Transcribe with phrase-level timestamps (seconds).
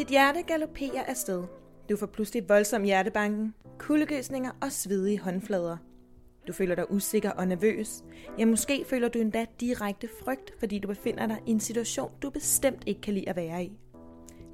[0.00, 1.44] Dit hjerte galopperer afsted.
[1.88, 5.76] Du får pludselig voldsom hjertebanken, kuldegøsninger og svedige håndflader.
[6.48, 8.04] Du føler dig usikker og nervøs.
[8.38, 12.30] Ja, måske føler du endda direkte frygt, fordi du befinder dig i en situation, du
[12.30, 13.72] bestemt ikke kan lide at være i.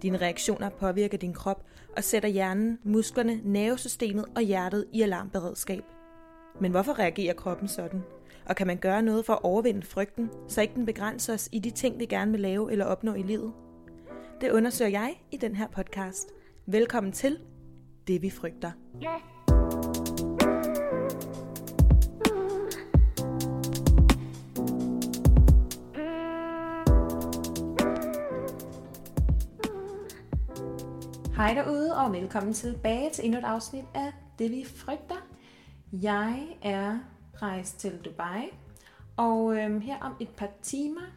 [0.02, 1.64] Dine reaktioner påvirker din krop
[1.96, 5.82] og sætter hjernen, musklerne, nervesystemet og hjertet i alarmberedskab.
[6.60, 8.02] Men hvorfor reagerer kroppen sådan?
[8.46, 11.58] Og kan man gøre noget for at overvinde frygten, så ikke den begrænser os i
[11.58, 13.52] de ting, vi gerne vil lave eller opnå i livet?
[14.40, 16.32] Det undersøger jeg i den her podcast.
[16.66, 17.38] Velkommen til
[18.06, 18.70] Det vi frygter.
[31.36, 35.26] Hej derude, og velkommen tilbage til endnu et afsnit af Det vi frygter.
[35.92, 36.98] Jeg er
[37.42, 38.48] rejst til Dubai,
[39.16, 41.15] og øhm, her om et par timer,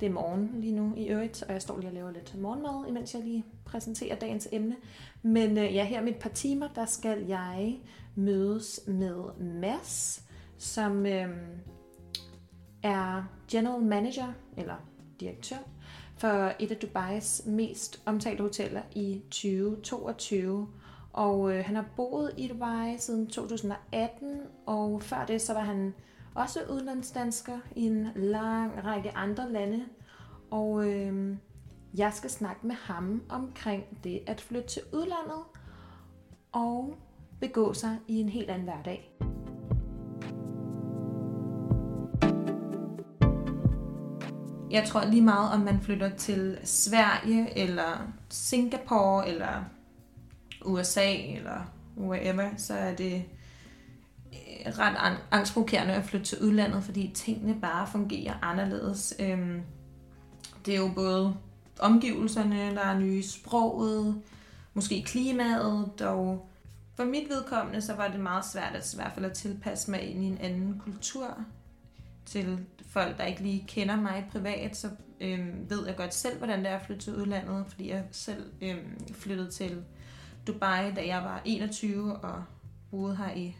[0.00, 2.88] det er morgen lige nu i øvrigt, og jeg står lige og laver lidt morgenmad,
[2.88, 4.76] imens jeg lige præsenterer dagens emne.
[5.22, 7.78] Men øh, ja, her om et par timer, der skal jeg
[8.14, 10.22] mødes med Mads,
[10.58, 11.28] som øh,
[12.82, 14.76] er general manager, eller
[15.20, 15.56] direktør,
[16.16, 20.68] for et af Dubais mest omtalte hoteller i 2022.
[21.12, 25.94] Og øh, han har boet i Dubai siden 2018, og før det så var han
[26.38, 29.84] også udlandsdansker i en lang række andre lande.
[30.50, 31.36] Og øh,
[31.94, 35.42] jeg skal snakke med ham omkring det at flytte til udlandet
[36.52, 36.96] og
[37.40, 39.18] begå sig i en helt anden hverdag.
[44.70, 49.64] Jeg tror lige meget, om man flytter til Sverige, eller Singapore, eller
[50.64, 53.24] USA, eller wherever, så er det
[54.32, 59.14] Øh, ret angstprovokerende at flytte til udlandet, fordi tingene bare fungerer anderledes.
[59.20, 59.62] Øhm,
[60.66, 61.36] det er jo både
[61.78, 64.22] omgivelserne, der er nye sproget,
[64.74, 66.48] måske klimaet, dog
[66.98, 70.02] for mit vedkommende, så var det meget svært at, i hvert fald at tilpasse mig
[70.02, 71.38] ind i en anden kultur.
[72.26, 74.88] Til folk, der ikke lige kender mig privat, så
[75.20, 78.44] øhm, ved jeg godt selv, hvordan det er at flytte til udlandet, fordi jeg selv
[78.62, 79.84] øhm, flyttede til
[80.46, 82.44] Dubai, da jeg var 21 og
[82.90, 83.56] boede her i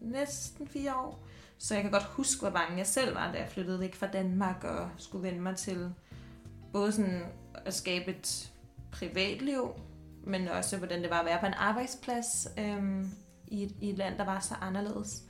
[0.00, 1.26] næsten fire år.
[1.58, 4.06] Så jeg kan godt huske, hvor bange jeg selv var, da jeg flyttede væk fra
[4.06, 5.94] Danmark og skulle vende mig til
[6.72, 7.22] både sådan
[7.54, 8.52] at skabe et
[8.92, 9.70] privatliv,
[10.26, 13.10] men også hvordan det var at være på en arbejdsplads øhm,
[13.48, 15.22] i, et, i et land, der var så anderledes.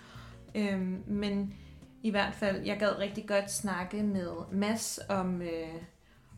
[0.55, 1.55] Øhm, men
[2.03, 5.83] i hvert fald, jeg gad rigtig godt snakke med Mads om, øh,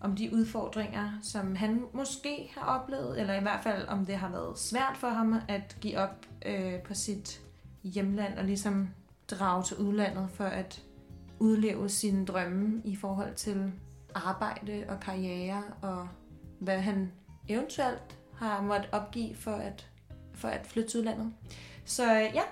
[0.00, 4.30] om de udfordringer, som han måske har oplevet, eller i hvert fald om det har
[4.30, 7.45] været svært for ham at give op øh, på sit
[7.88, 8.88] hjemland og ligesom
[9.30, 10.82] drage til udlandet for at
[11.38, 13.72] udleve sine drømme i forhold til
[14.14, 16.08] arbejde og karriere og
[16.60, 17.12] hvad han
[17.48, 19.90] eventuelt har måttet opgive for at,
[20.34, 21.32] for at flytte til udlandet.
[21.84, 22.42] Så ja,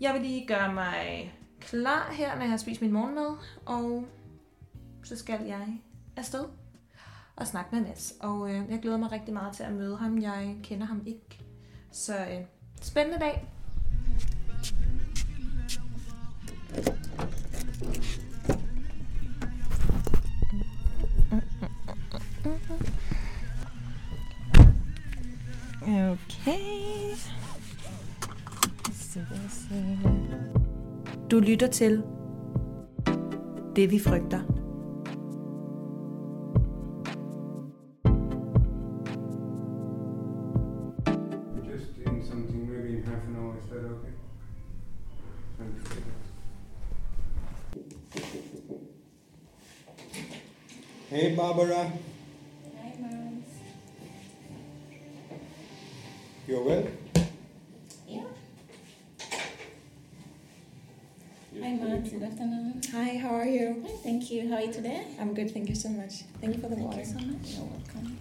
[0.00, 3.36] jeg vil lige gøre mig klar her, når jeg har spist min morgenmad,
[3.66, 4.04] og
[5.04, 5.80] så skal jeg
[6.16, 6.44] afsted
[7.36, 8.14] og snakke med Mads.
[8.20, 10.22] Og øh, jeg glæder mig rigtig meget til at møde ham.
[10.22, 11.40] Jeg kender ham ikke.
[11.92, 12.44] Så øh,
[12.82, 13.59] spændende dag.
[25.82, 27.14] Okay.
[31.30, 32.02] Du lytter til
[33.76, 34.59] Det vi frygter.
[51.40, 51.90] Barbara,
[52.82, 53.44] Hi, Mars.
[56.46, 56.86] you're well?
[58.06, 58.24] Yeah.
[61.62, 62.10] Hi, Mars.
[62.10, 62.82] Good afternoon.
[62.92, 63.82] Hi, how are you?
[63.86, 64.50] Hi, thank you.
[64.50, 65.06] How are you today?
[65.18, 66.24] I'm good, thank you so much.
[66.42, 66.98] Thank you for the Thank water.
[67.00, 67.46] you so much.
[67.46, 68.20] You're welcome.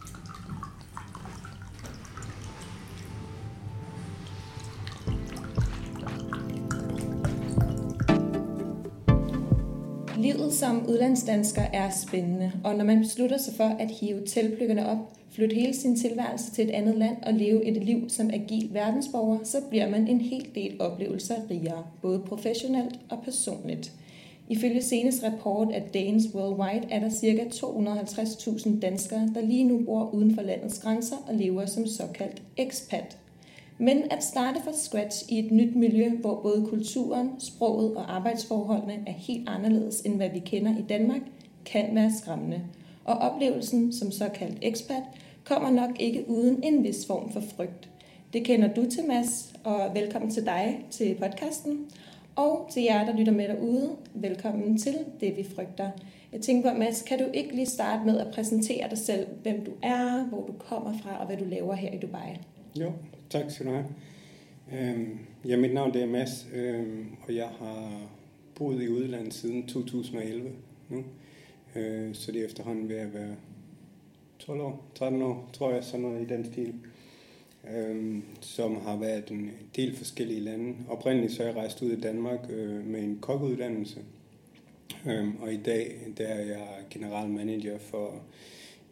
[10.60, 14.98] Som udlandsdansker er spændende, og når man beslutter sig for at hive teltpløkkerne op,
[15.32, 19.40] flytte hele sin tilværelse til et andet land og leve et liv som agil verdensborger,
[19.44, 23.92] så bliver man en hel del oplevelser rigere, både professionelt og personligt.
[24.50, 27.66] Ifølge senest rapport af Danes Worldwide er der ca.
[27.66, 33.18] 250.000 danskere, der lige nu bor uden for landets grænser og lever som såkaldt expat.
[33.82, 39.04] Men at starte fra scratch i et nyt miljø, hvor både kulturen, sproget og arbejdsforholdene
[39.08, 41.22] er helt anderledes end hvad vi kender i Danmark,
[41.66, 42.62] kan være skræmmende.
[43.06, 45.04] Og oplevelsen som såkaldt expat
[45.44, 47.90] kommer nok ikke uden en vis form for frygt.
[48.34, 51.86] Det kender du til, Mads, og velkommen til dig til podcasten.
[52.36, 55.92] Og til jer, der lytter med derude, velkommen til Det Vi Frygter.
[56.34, 59.66] Jeg tænker på, Mads, kan du ikke lige starte med at præsentere dig selv, hvem
[59.66, 62.38] du er, hvor du kommer fra og hvad du laver her i Dubai?
[62.80, 62.92] Jo,
[63.30, 63.86] tak skal du have.
[64.74, 68.10] Øhm, ja, mit navn det er Mads, øhm, og jeg har
[68.56, 70.52] boet i udlandet siden 2011
[70.90, 71.04] nu.
[71.76, 73.36] Øh, så det er efterhånden ved at være
[74.40, 76.74] 12 år, 13 år, tror jeg, sådan noget i den stil.
[77.76, 80.76] Øhm, som har været en del forskellige lande.
[80.90, 84.00] Oprindeligt så er jeg rejst ud i Danmark øh, med en kokkeuddannelse.
[85.08, 88.22] Øhm, og i dag der er jeg generalmanager for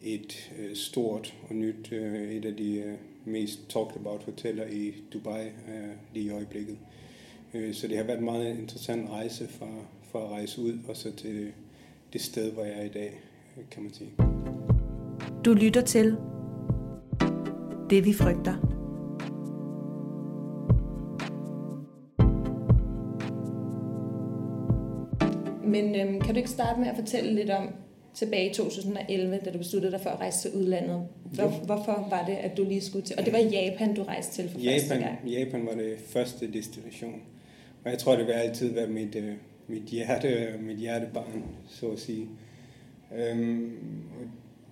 [0.04, 2.94] et øh, stort og nyt, øh, et af de øh,
[3.28, 6.78] mest talked about hoteller i Dubai øh, lige i øjeblikket.
[7.54, 9.70] Øh, så det har været en meget interessant rejse fra,
[10.02, 11.52] fra at rejse ud og så til
[12.14, 13.22] det sted, hvor jeg er i dag,
[13.58, 14.12] øh, kan man sige.
[15.46, 16.18] Du lytter til
[17.90, 18.78] Det vi frygter.
[25.68, 27.70] Men øhm, kan du ikke starte med at fortælle lidt om
[28.18, 31.08] tilbage i 2011, da du besluttede dig for at rejse til udlandet?
[31.24, 33.16] Hvor, hvorfor var det, at du lige skulle til?
[33.20, 35.30] Og det var Japan, du rejste til for første Japan, gang.
[35.30, 37.22] Japan var det første destination.
[37.84, 39.34] Og jeg tror, det vil altid være mit, øh,
[39.68, 42.28] mit hjerte, mit hjertebarn, så at sige.
[43.18, 43.72] Øhm,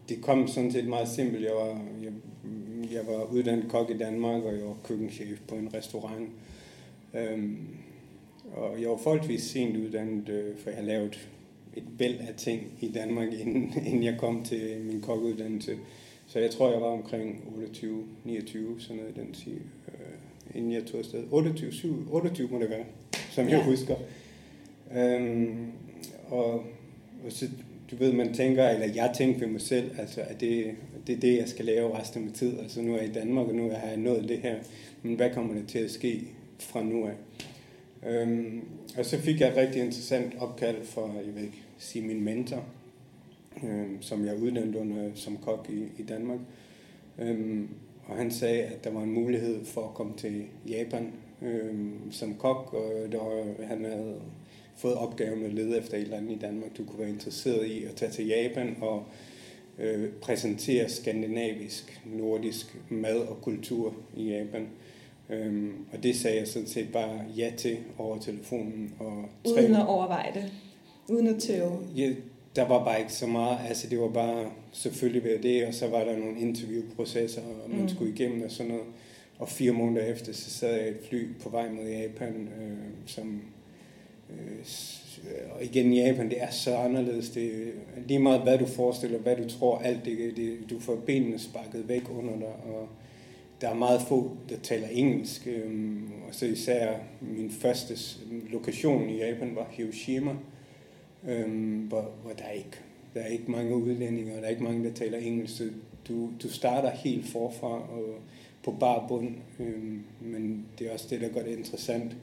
[0.09, 1.44] det kom sådan set meget simpelt.
[1.44, 2.12] Jeg var, jeg,
[2.91, 6.30] jeg var uddannet kok i Danmark, og jeg var køkkenchef på en restaurant.
[7.13, 7.57] Øhm,
[8.53, 11.30] og jeg var forholdsvis sent uddannet, øh, for jeg har lavet
[11.75, 15.77] et væld af ting i Danmark, inden, inden jeg kom til min kokkeuddannelse.
[16.27, 19.54] Så jeg tror, jeg var omkring 28, 29, sådan noget i den tid,
[19.88, 21.24] øh, inden jeg tog afsted.
[21.31, 22.86] 28, 7, 28 må det være,
[23.31, 23.57] som Ja.
[23.57, 23.95] jeg husker.
[24.98, 25.68] Øhm,
[26.30, 26.54] og,
[27.25, 27.45] og så,
[27.92, 30.66] du ved, man tænker, eller jeg tænkte ved mig selv, altså, at det,
[31.07, 32.60] det er det, jeg skal lave resten af min tid.
[32.60, 34.56] Altså, nu er jeg i Danmark, og nu har jeg nået det her.
[35.04, 36.22] Men hvad kommer der til at ske
[36.60, 37.13] fra nu af?
[38.10, 38.62] Øhm,
[38.98, 42.66] og så fik jeg et rigtig interessant opkald fra, jeg vil ikke sige min mentor,
[43.63, 46.39] øhm, som jeg uddannet under som kok i, i Danmark.
[47.19, 47.69] Øhm,
[48.06, 52.36] og han sagde, at der var en mulighed for at komme til Japan øhm, som
[52.36, 54.22] kok, og der var, han havde
[54.75, 57.83] fået opgaven at lede efter et eller andet i Danmark, du kunne være interesseret i
[57.83, 59.04] at tage til Japan og
[59.80, 64.68] øh, præsentere skandinavisk, nordisk mad og kultur i Japan.
[65.30, 68.94] Øhm, og det sagde jeg sådan set bare ja til over telefonen.
[69.00, 70.51] Og Uden at overveje det.
[71.09, 71.79] Uden at tøve.
[71.97, 72.09] Ja,
[72.55, 73.57] der var bare ikke så meget.
[73.67, 77.77] Altså, det var bare selvfølgelig ved det, og så var der nogle interviewprocesser, og man
[77.77, 77.83] Mm.
[77.83, 77.89] mm.
[77.89, 78.87] skulle igennem og sådan noget.
[79.39, 82.77] Og fire måneder efter, så sad jeg i et fly på vej mod Japan, øh,
[83.05, 83.41] som...
[84.29, 84.65] Øh,
[85.55, 87.29] og igen, Japan, det er så anderledes.
[87.29, 87.51] Det
[88.07, 91.87] lige meget, hvad du forestiller, hvad du tror, alt det, det du får benene sparket
[91.89, 92.87] væk under dig, og
[93.61, 97.93] der er meget få, der taler engelsk, øhm, og så især min første
[98.49, 100.31] lokation i Japan var Hiroshima,
[101.30, 102.77] øhm, hvor, hvor der, er ikke,
[103.13, 105.62] der er ikke mange udlændinge, og der er ikke mange, der taler engelsk.
[106.07, 108.04] Du, du starter helt forfra og
[108.63, 109.30] på bar bund,
[109.60, 112.16] øhm, men det er også det, der gør det interessant.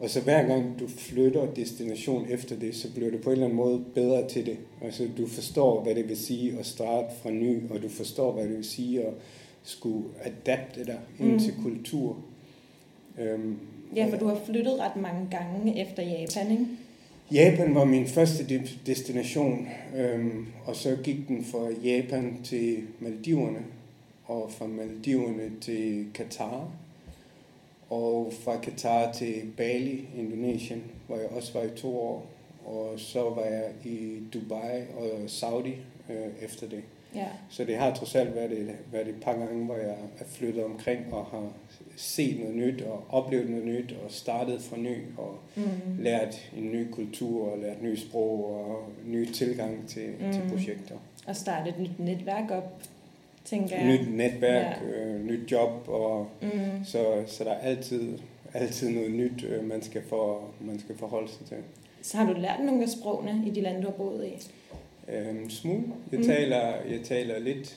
[0.00, 3.44] Og så hver gang du flytter destination efter det, så bliver du på en eller
[3.44, 4.56] anden måde bedre til det.
[4.82, 8.44] Altså du forstår, hvad det vil sige at starte fra ny, og du forstår, hvad
[8.44, 9.12] det vil sige at
[9.62, 11.38] skulle adapte dig ind Mm.
[11.38, 12.16] til kultur.
[13.18, 13.58] Øhm,
[13.96, 16.66] Ja, for du har flyttet ret mange gange efter Japan, ikke?
[17.32, 23.64] Japan var min første destination, øhm, og så gik den fra Japan til Maldiverne,
[24.24, 26.68] og fra Maldiverne til Katar,
[27.90, 32.26] og fra Katar til Bali, Indonesien, hvor jeg også var i to år,
[32.66, 35.76] og så var jeg i Dubai og Saudi
[36.10, 36.82] øh, efter det.
[37.14, 37.26] Ja.
[37.48, 40.64] Så det har trods alt været et, været et par gange, hvor jeg er flyttet
[40.64, 41.48] omkring og har
[41.96, 45.62] set noget nyt og oplevet noget nyt og startet fra ny og Mm.
[45.98, 50.32] lært en ny kultur og lært nye sprog og ny tilgang til, mm.
[50.32, 50.50] til Mm.
[50.50, 50.94] projekter.
[51.26, 52.82] Og starte et nyt netværk op,
[53.44, 53.86] tænker jeg.
[53.86, 55.04] Nyt netværk, ja.
[55.04, 56.84] øh, nyt job, og Mm.
[56.84, 58.18] så, så der er altid,
[58.54, 61.56] altid noget nyt, øh, man skal, for, man skal forholde sig til.
[62.02, 64.48] Så har du lært nogle af sprogene i de lande, du har boet i?
[65.12, 65.82] Øhm, smule.
[66.12, 66.26] Jeg, Mm.
[66.26, 67.76] taler, jeg taler lidt,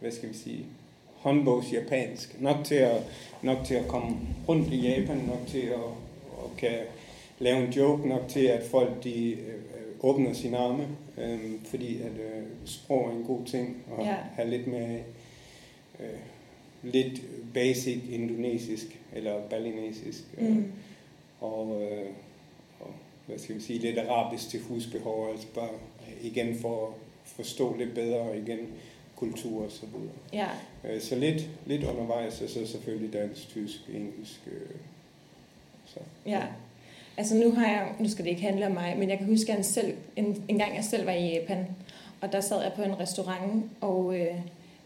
[0.00, 0.64] hvad skal vi sige,
[1.14, 2.40] håndbogs japansk.
[2.40, 3.02] Nok til at,
[3.42, 4.16] nok til at komme
[4.48, 5.74] rundt i Japan, nok til at,
[6.44, 6.78] at kan
[7.38, 9.38] lave en joke, nok til at folk de øh,
[10.00, 10.86] åbner sine arme,
[11.18, 14.14] øh, fordi at øh, sprog er en god ting, og Ja.
[14.34, 14.98] have lidt mere
[16.00, 16.06] øh,
[16.82, 17.20] lidt
[17.54, 20.24] basic indonesisk eller balinesisk.
[20.38, 20.72] Øh, Mm.
[21.40, 22.06] og, øh,
[22.80, 22.90] og
[23.26, 25.68] hvad skal vi sige, lidt arabisk til husbehov, altså bare
[26.22, 26.92] igen for at
[27.24, 28.58] forstå lidt bedre, og igen
[29.16, 30.12] kultur og så videre.
[30.32, 30.48] Ja,
[30.94, 34.40] Øh, Så lidt, lidt undervejs, og så selvfølgelig dansk, tysk, engelsk.
[34.46, 34.76] øh,
[35.86, 36.00] Så.
[36.26, 36.42] ja.
[37.16, 39.52] Altså nu har jeg, nu skal det ikke handle om mig, men jeg kan huske,
[39.52, 41.66] at en, selv, en, en gang jeg selv var i Japan,
[42.20, 44.26] og der sad jeg på en restaurant, og øh,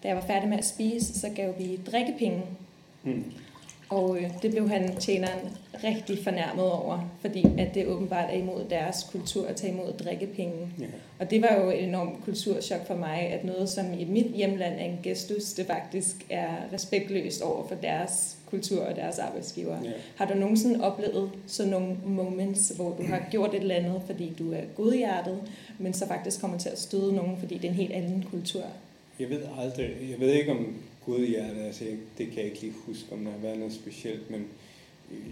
[0.02, 2.42] da jeg var færdig med at spise, så gav vi drikkepenge.
[3.02, 3.24] Mm.
[3.94, 8.64] Og øh, det blev han tjeneren rigtig fornærmet over, fordi at det åbenbart er imod
[8.70, 10.68] deres kultur at tage imod drikkepenge.
[10.80, 10.84] Ja.
[11.18, 14.74] Og det var jo et enormt kulturschok for mig, at noget som i mit hjemland
[14.74, 19.76] er en gestus, det faktisk er respektløst over for deres kultur og deres arbejdsgiver.
[19.84, 19.90] Ja.
[20.16, 24.32] Har du nogensinde oplevet sådan nogle moments, hvor du har gjort et eller andet, fordi
[24.38, 25.38] du er godhjertet,
[25.78, 28.62] men så faktisk kommer til at støde nogen, fordi det er en helt anden kultur?
[29.20, 30.74] Jeg ved aldrig, jeg ved ikke om
[31.06, 34.30] godhjerte, altså jeg- det kan jeg ikke lige huske, om der har været noget specielt,
[34.30, 34.46] men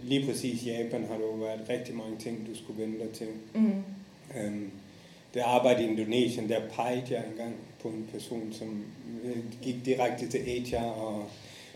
[0.03, 3.11] lige præcis i Japan har der jo været rigtig mange ting, du skulle vende dig
[3.11, 3.27] til.
[3.55, 3.73] Mm.
[4.45, 4.71] Øhm,
[5.35, 8.85] da jeg arbejdede i Indonesien, der pegede jeg engang på en person, som
[9.25, 11.25] øh, gik direkte til HR og,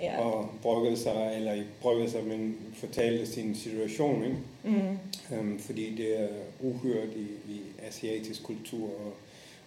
[0.02, 0.18] ja.
[0.20, 4.36] og brokkede sig, eller ikke brokkede sig, men fortalte sin situation, ikke?
[4.64, 4.98] Mm.
[5.36, 6.28] Øhm, fordi det er
[6.60, 9.12] uhørt i, i asiatisk kultur og,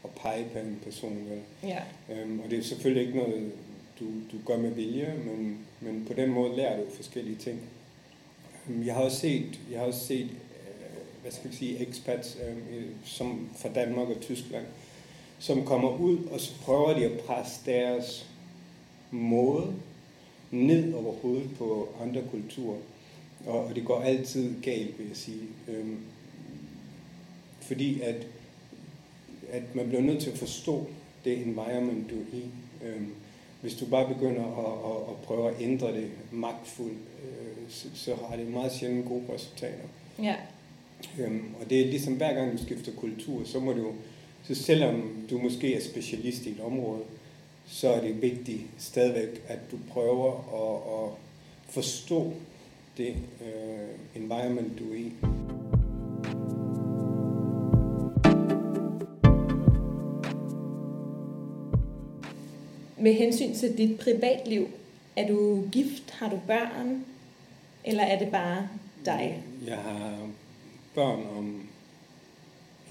[0.04, 1.18] og pege på en person.
[1.30, 1.40] Vel?
[1.70, 1.80] Ja.
[2.14, 3.52] Øhm, og det er selvfølgelig ikke noget,
[4.00, 7.60] du, du gør med vilje, men, men på den måde lærer du forskellige ting.
[8.70, 12.38] Øhm, jeg har også set, jeg har også set øh, hvad skal jeg sige, expats
[12.48, 14.66] øh, som fra Danmark og Tyskland,
[15.40, 18.30] som kommer ud, og så prøver de at presse deres
[19.12, 19.74] måde
[20.52, 22.78] ned over hovedet på andre kulturer.
[23.46, 25.44] Og, og det går altid galt, vil jeg sige.
[25.68, 25.98] Øhm,
[27.62, 28.28] fordi at,
[29.52, 30.88] at man bliver nødt til at forstå
[31.26, 32.44] det environment, du er i.
[32.86, 33.14] Øhm,
[33.62, 38.16] hvis du bare begynder at, at, at prøve at ændre det magtfuldt, øh, så, så
[38.30, 39.84] har det meget sjældent gode resultater.
[40.22, 40.36] Ja.
[41.20, 43.92] Øhm, og det er ligesom hver gang du skifter kultur, så må du,
[44.44, 47.02] så selvom du måske er specialist i et område,
[47.68, 51.18] så er det vigtigt stadigvæk, at du prøver at, at
[51.74, 52.34] forstå
[52.98, 55.12] det øh, environment, du er i.
[63.00, 64.68] Med hensyn til dit privatliv,
[65.16, 66.12] er du gift?
[66.12, 67.06] Har du børn?
[67.86, 68.68] Eller er det bare
[69.06, 69.38] dig?
[69.68, 70.18] Jeg har
[70.96, 71.64] børn om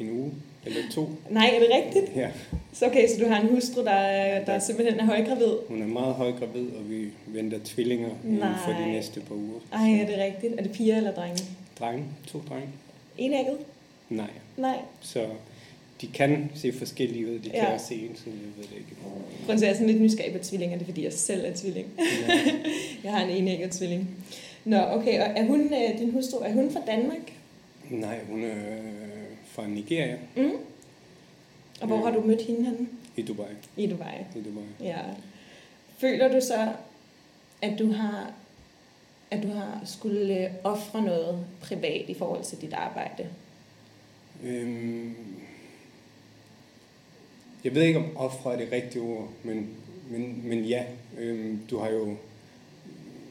[0.00, 0.32] en uge
[0.66, 1.08] eller to.
[1.30, 2.16] Nej, er det rigtigt?
[2.16, 2.30] Ja,
[2.72, 5.52] Så okay, så du har en hustru, der, der simpelthen er højgravid?
[5.68, 8.90] hun er meget højgravid, og vi venter tvillinger inden for de Nej.
[8.90, 9.60] næste par uger.
[9.72, 10.54] Ej, er det rigtigt?
[10.58, 11.44] Er det piger eller drenge?
[11.78, 12.68] Drenge, to drenge.
[13.18, 13.58] Enægget?
[14.10, 14.78] Nej, Nej.
[15.00, 15.26] så
[16.00, 17.38] de kan se forskellige ud.
[17.38, 17.74] De kan Ja.
[17.74, 18.86] også se ens ud, det ikke.
[19.46, 21.52] Grunden til, jeg er sådan lidt nysgerrig på tvillinger, det er, fordi jeg selv er
[21.56, 21.86] tvilling.
[21.98, 22.40] Ja.
[23.04, 24.08] Jeg har en enægget tvilling.
[24.64, 27.32] Nå, okay, og er hun, øh, din hustru, er hun fra Danmark?
[27.90, 28.54] Nej, hun er
[29.46, 30.50] fra Nigeria Mm.
[31.80, 32.88] Og hvor har du mødt hende henne?
[33.16, 33.46] i Dubai.
[33.76, 34.14] I Dubai.
[34.36, 34.64] I Dubai.
[34.88, 34.98] Ja.
[35.98, 36.72] Føler du så,
[37.62, 38.32] at du har
[39.30, 43.26] at du har skulle øh, ofre noget privat i forhold til dit arbejde?
[44.44, 45.14] Øhm,
[47.64, 49.68] jeg ved ikke, om ofre er det rigtige ord, men,
[50.10, 50.84] men, men ja,
[51.18, 52.16] øhm, du har jo,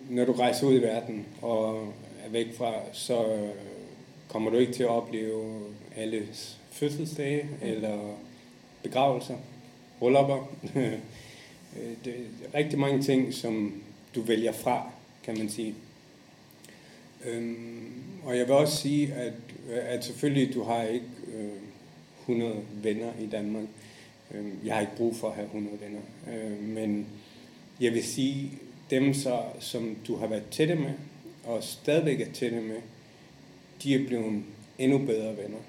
[0.09, 1.93] når du rejser ud i verden og
[2.25, 3.47] er væk fra, så
[4.27, 5.59] kommer du ikke til at opleve
[5.95, 8.17] alles fødselsdage eller
[8.83, 9.35] begravelser,
[9.99, 10.49] bryllupper.
[11.83, 13.81] Øh, det er rigtig mange ting, som
[14.15, 14.91] du vælger fra,
[15.23, 15.75] kan man sige.
[17.25, 19.33] Øhm, og jeg vil også sige, at,
[19.69, 21.49] at selvfølgelig du har ikke øh,
[22.21, 23.63] 100 venner i Danmark.
[24.31, 25.99] Øhm, jeg har ikke brug for at have 100 venner.
[26.33, 27.07] Øhm, men
[27.81, 28.51] jeg vil sige,
[28.89, 30.91] dem så, som du har været tætte med,
[31.43, 32.77] og stadigvæk er tætte med,
[33.83, 34.43] de er blevet
[34.79, 35.59] endnu bedre venner.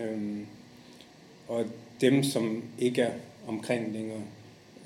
[0.00, 0.46] Øhm,
[1.48, 1.64] og
[2.00, 3.12] dem, som ikke er
[3.46, 4.22] omkring længere,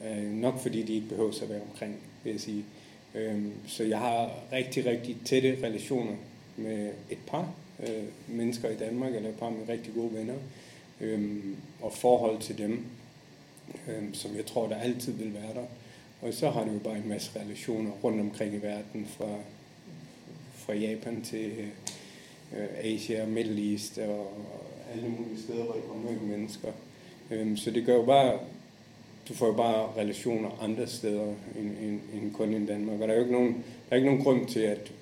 [0.06, 2.64] øh, nok fordi de ikke behøver at være omkring, vil jeg sige.
[3.14, 6.14] Øhm, så jeg har rigtig, rigtig tætte relationer
[6.56, 10.34] med et par øh, mennesker i Danmark, eller et par med rigtig gode venner,
[11.00, 12.84] øhm, og forhold til dem,
[13.88, 15.66] øhm, som jeg tror, der altid vil være der.
[16.22, 19.28] Og så har du jo bare en masse relationer rundt omkring i verden, fra,
[20.54, 21.52] fra Japan til
[22.56, 26.68] øh, Asia, Middle East og, og alle mulige steder, hvor der kommer møde mennesker.
[27.30, 28.38] Øh, så det gør jo bare,
[29.28, 33.00] du får jo bare relationer andre steder end, end, end kun i Danmark.
[33.00, 34.92] Og der er jo ikke nogen, der er ikke nogen grund til, at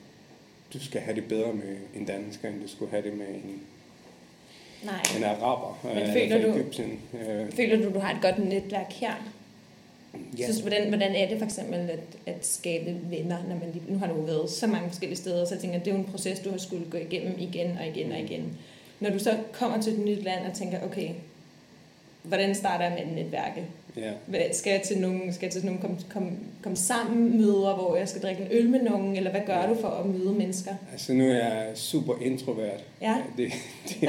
[0.73, 3.61] du skal have det bedre med en dansker, end du skulle have det med en,
[4.85, 4.95] Nej.
[5.17, 5.79] en araber.
[5.85, 6.99] Men føler fra du- Egypten.
[7.15, 9.13] Øh, Føler du, du har et godt netværk her?
[10.39, 10.45] ja.
[10.45, 13.99] Synes, hvordan, hvordan er det for eksempel at, at skabe venner, når man lige, nu
[13.99, 16.39] har du været så mange forskellige steder, så jeg tænker, det er jo en proces,
[16.41, 18.59] du har skulle gå igennem igen og igen og igen.
[19.01, 21.11] Når du så kommer til et nyt land og tænker, okay,
[22.23, 23.65] hvordan starter jeg med et netværke?
[23.97, 24.13] Ja.
[24.53, 28.09] Skal jeg til nogle, skal jeg til nogle kom, kom, kom sammen møder, hvor jeg
[28.09, 30.75] skal drikke en øl med nogen, eller hvad gør du for at møde mennesker?
[30.93, 32.85] Altså nu er jeg super introvert.
[33.01, 33.17] Ja.
[33.37, 33.53] Det,
[33.89, 34.09] det,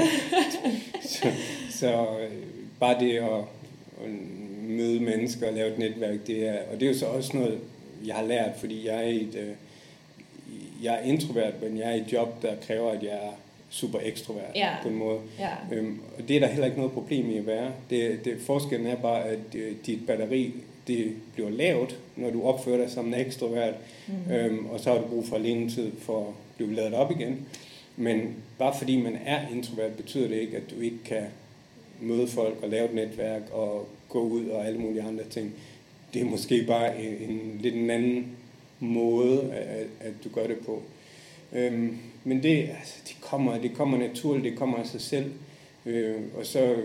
[1.01, 1.27] så
[1.71, 2.31] så øh,
[2.79, 3.39] bare det at,
[4.03, 4.11] at
[4.67, 7.59] møde mennesker og lave et netværk, det er, og det er jo så også noget,
[8.05, 9.49] jeg har lært, fordi jeg er, et, øh,
[10.83, 13.31] jeg er introvert, men jeg er i et job, der kræver, at jeg er
[13.69, 14.69] super ekstrovert Ja.
[14.83, 15.19] på en måde.
[15.39, 15.75] Ja.
[15.75, 17.71] Øhm, og det er der heller ikke noget problem i at være.
[17.89, 20.53] Det, det, forskellen er bare, at øh, dit batteri
[20.87, 23.73] det bliver lavt, når du opfører dig som en ekstrovert,
[24.07, 24.33] mm.
[24.33, 27.45] øhm, og så har du brug for alene tid for at blive ladet op igen.
[27.97, 31.23] Men bare fordi man er introvert, betyder det ikke, at du ikke kan
[32.01, 35.53] møde folk og lave et netværk og gå ud og alle mulige andre ting.
[36.13, 38.27] Det er måske bare en, en lidt en anden
[38.79, 40.81] måde, at, at du gør det på.
[41.53, 41.97] Øhm,
[42.27, 45.31] men det, altså, det, kommer, det kommer naturligt, det kommer af sig selv.
[45.85, 46.75] Øh, og så,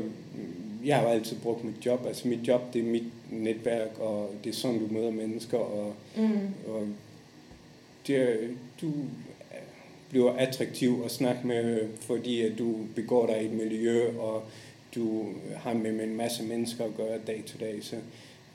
[0.85, 2.07] jeg har jo altid brugt mit job.
[2.07, 5.59] Altså mit job, det er mit netværk, og det er sådan, du møder mennesker.
[5.59, 6.39] Og, Mm.
[6.67, 6.87] og
[8.07, 8.39] det,
[8.81, 8.93] du
[10.11, 14.43] bliver attraktiv at snakke med, fordi at du begår dig i et miljø, og
[14.95, 15.25] du
[15.57, 17.75] har med, med en masse mennesker at gøre dag til dag.
[17.83, 17.97] Så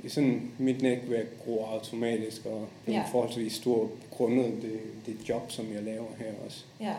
[0.07, 3.03] sådan, mit netværk gror automatisk, og det er Ja.
[3.11, 6.63] forholdsvis stor grundet det, det job, som jeg laver her også.
[6.81, 6.93] Ja.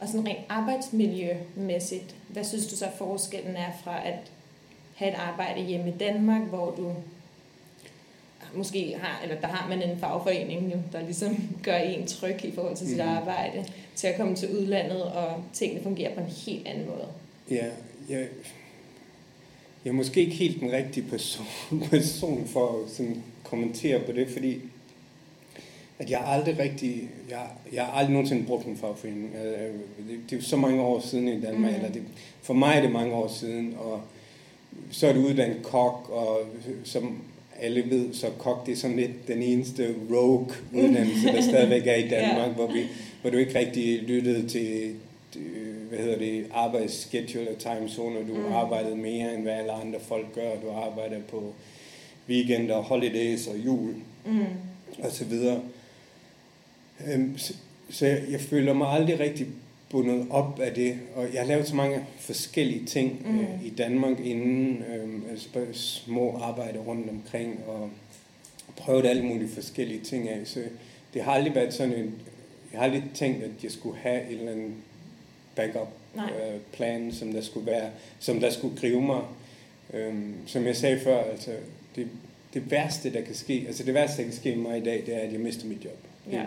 [0.00, 4.14] Og sådan rent arbejdsmiljømæssigt, hvad synes du så forskellen er fra at
[4.94, 6.92] have et arbejde hjemme i Danmark, hvor du
[8.54, 12.52] måske har, eller der har man en fagforening jo, der ligesom gør en tryg i
[12.52, 13.08] forhold til sit Mhm.
[13.08, 17.06] arbejde, til at komme til udlandet, og tingene fungerer på en helt anden måde.
[17.50, 17.66] Ja,
[18.08, 18.26] jeg,
[19.84, 21.46] jeg er måske ikke helt den rigtige person,
[21.90, 24.58] person for at sådan, kommentere på det, fordi
[25.98, 29.34] at jeg aldrig rigtig, jeg, jeg har aldrig nogensinde brugt en fagforening.
[29.34, 29.72] Øh,
[30.08, 31.76] Det, det er jo så mange år siden i Danmark, mm.
[31.76, 32.02] eller det,
[32.42, 34.00] for mig er det mange år siden, og
[34.90, 36.40] så er du uddannet kok, og
[36.84, 37.18] som
[37.60, 41.94] alle ved, så kok det er sådan lidt den eneste rogue uddannelse, der stadigvæk er
[41.94, 42.52] i Danmark, Ja.
[42.52, 42.82] hvor, vi,
[43.20, 44.94] hvor du ikke rigtig lyttede til,
[45.36, 48.20] øh, hvad hedder det, arbejdsschedule og timezoner.
[48.20, 48.52] Du Mm.
[48.52, 50.54] arbejdede mere, end hvad alle andre folk gør.
[50.60, 51.54] Du arbejder på
[52.28, 53.94] weekender, holidays og jul
[54.26, 54.44] Mm.
[55.02, 55.60] og så videre.
[57.12, 57.54] Øhm, så,
[57.90, 59.46] så jeg, jeg føler mig aldrig rigtig
[59.90, 63.40] bundet op af det, og jeg har lavet så mange forskellige ting Mm.
[63.40, 67.90] øh, i Danmark inden, øh, altså bare små arbejder rundt omkring, og
[68.76, 70.60] prøvet alle mulige forskellige ting af, så
[71.14, 72.14] det har aldrig været sådan en,
[72.72, 74.74] jeg har aldrig tænkt, at jeg skulle have en eller anden
[75.58, 79.20] backup øh, plan, som der skulle være, som der skulle gribe mig.
[79.94, 81.50] Øhm, som jeg sagde før, altså
[81.96, 82.08] det,
[82.54, 85.14] det værste, der kan ske, altså det værste, der kan ske mig i dag, det
[85.14, 85.98] er, at jeg mister mit job.
[86.32, 86.44] Ja.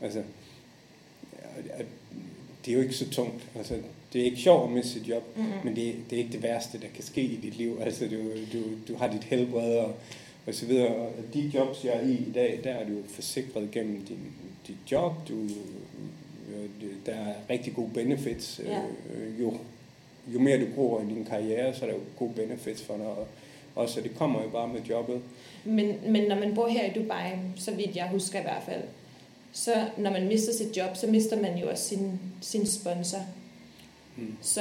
[0.00, 0.22] Altså,
[2.64, 3.42] det er jo ikke så tungt.
[3.56, 3.74] Altså,
[4.12, 5.44] det er ikke sjovt at miste sit job, Mm.
[5.64, 7.78] men det, det er ikke det værste, der kan ske i dit liv.
[7.82, 8.16] Altså, du,
[8.58, 9.94] du, du har dit helbred og,
[10.46, 10.94] og så videre.
[10.94, 14.18] Og de jobs, jeg er i i dag, der er du forsikret gennem din,
[14.66, 15.12] dit job.
[15.28, 15.34] Du,
[17.06, 18.60] der er rigtig gode benefits.
[18.64, 18.80] Ja.
[19.14, 19.54] Øh, jo,
[20.26, 23.06] jo mere du gror i din karriere, så er der jo gode benefits for dig.
[23.06, 23.26] Og
[23.74, 25.20] også, det kommer jo bare med jobbet.
[25.64, 28.82] Men, men når man bor her i Dubai, så vidt jeg husker i hvert fald,
[29.52, 33.18] så når man mister sit job, så mister man jo også sin, sin sponsor.
[34.16, 34.36] Mm.
[34.42, 34.60] Så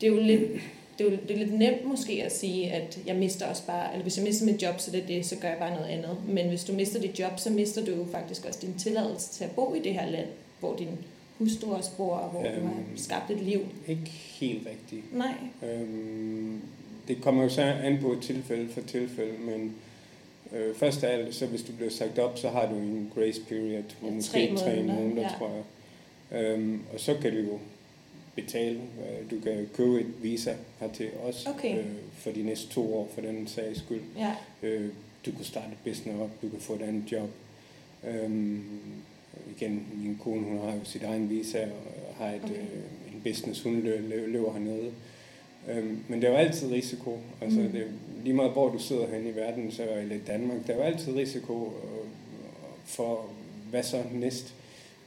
[0.00, 0.42] det er jo lidt,
[0.98, 3.92] det er jo det er lidt nemt måske at sige, at jeg mister også bare,
[3.92, 5.88] eller hvis jeg mister mit job, så det er det, så gør jeg bare noget
[5.88, 6.16] andet.
[6.28, 9.44] Men hvis du mister dit job, så mister du jo faktisk også din tilladelse til
[9.44, 10.28] at bo i det her land,
[10.60, 10.98] hvor din
[11.40, 12.96] og hvor du har Øhm.
[12.96, 13.60] skabt et liv.
[13.88, 15.14] Ikke helt rigtigt.
[15.16, 15.34] Nej.
[15.62, 16.60] Øhm,
[17.08, 19.74] det kommer jo så an på et tilfælde for tilfælde, men
[20.52, 23.40] øh, først af alt, så hvis du bliver sagt op, så har du en grace
[23.48, 25.28] period på Ja, måske tre tre, tre måneder, måneder, ja.
[25.38, 25.62] tror jeg.
[26.42, 27.58] Øhm, og så kan du jo
[28.34, 28.80] betale.
[29.30, 31.78] Du kan købe et visa hertil også Okay.
[31.78, 34.00] øh, for de næste to år, for den sags skyld.
[34.18, 34.34] Ja.
[34.62, 34.88] Øh,
[35.26, 37.30] du kan starte et business op, du kan få et andet job.
[38.08, 38.62] Øhm,
[39.56, 42.54] igen, min kone, hun har jo sit egen visa og har et, Okay.
[42.54, 44.90] øh, en business, hun lø, lø, løber hernede.
[45.70, 47.18] Øhm, men der er jo altid risiko.
[47.40, 47.68] Altså, mm.
[47.68, 47.86] det, er
[48.24, 50.82] lige meget hvor du sidder hen i verden, så, eller i Danmark, der er jo
[50.82, 52.08] altid risiko øh,
[52.84, 53.24] for,
[53.70, 54.54] hvad så næst.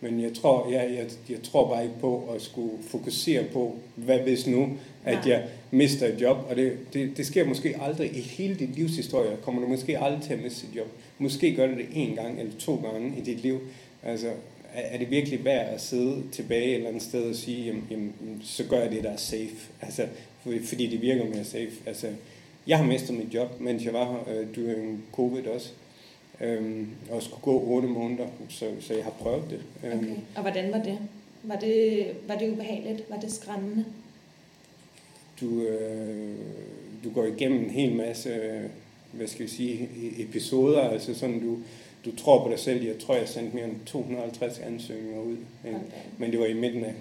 [0.01, 4.19] Men jeg tror, jeg, jeg, jeg tror bare ikke på at skulle fokusere på, hvad
[4.19, 4.69] hvis nu,
[5.05, 5.29] at Nej.
[5.29, 6.37] jeg mister et job.
[6.49, 9.37] Og det, det, det sker måske aldrig i hele dit livshistorie.
[9.41, 10.87] Kommer du måske aldrig til at miste et job.
[11.17, 13.59] Måske gør du det en gang eller to gange i dit liv.
[14.03, 14.31] Altså,
[14.73, 18.13] er, det virkelig værd at sidde tilbage et eller andet sted og sige, jamen, jamen
[18.43, 19.55] så gør jeg det, der er safe.
[19.81, 20.07] Altså,
[20.43, 21.71] for- fordi det virker mere safe.
[21.85, 22.07] Altså,
[22.67, 25.69] jeg har mistet mit job, mens jeg var her, øh, during covid også.
[26.41, 29.59] Øhm, og skulle gå otte måneder, så, så jeg har prøvet det.
[29.89, 30.15] Øhm, Okay.
[30.35, 30.97] Og hvordan var det?
[31.43, 33.09] Var det, var det ubehageligt?
[33.09, 33.85] Var det skræmmende?
[35.41, 36.35] du, øh,
[37.03, 38.29] du går igennem en hel masse
[39.11, 41.57] hvad skal vi sige, e- episoder, altså sådan, du,
[42.05, 42.85] du tror på dig selv.
[42.85, 45.37] Jeg tror, jeg sendte mere end 250 ansøgninger ud.
[45.65, 45.79] Ikke?
[46.17, 46.93] Men det var i midten af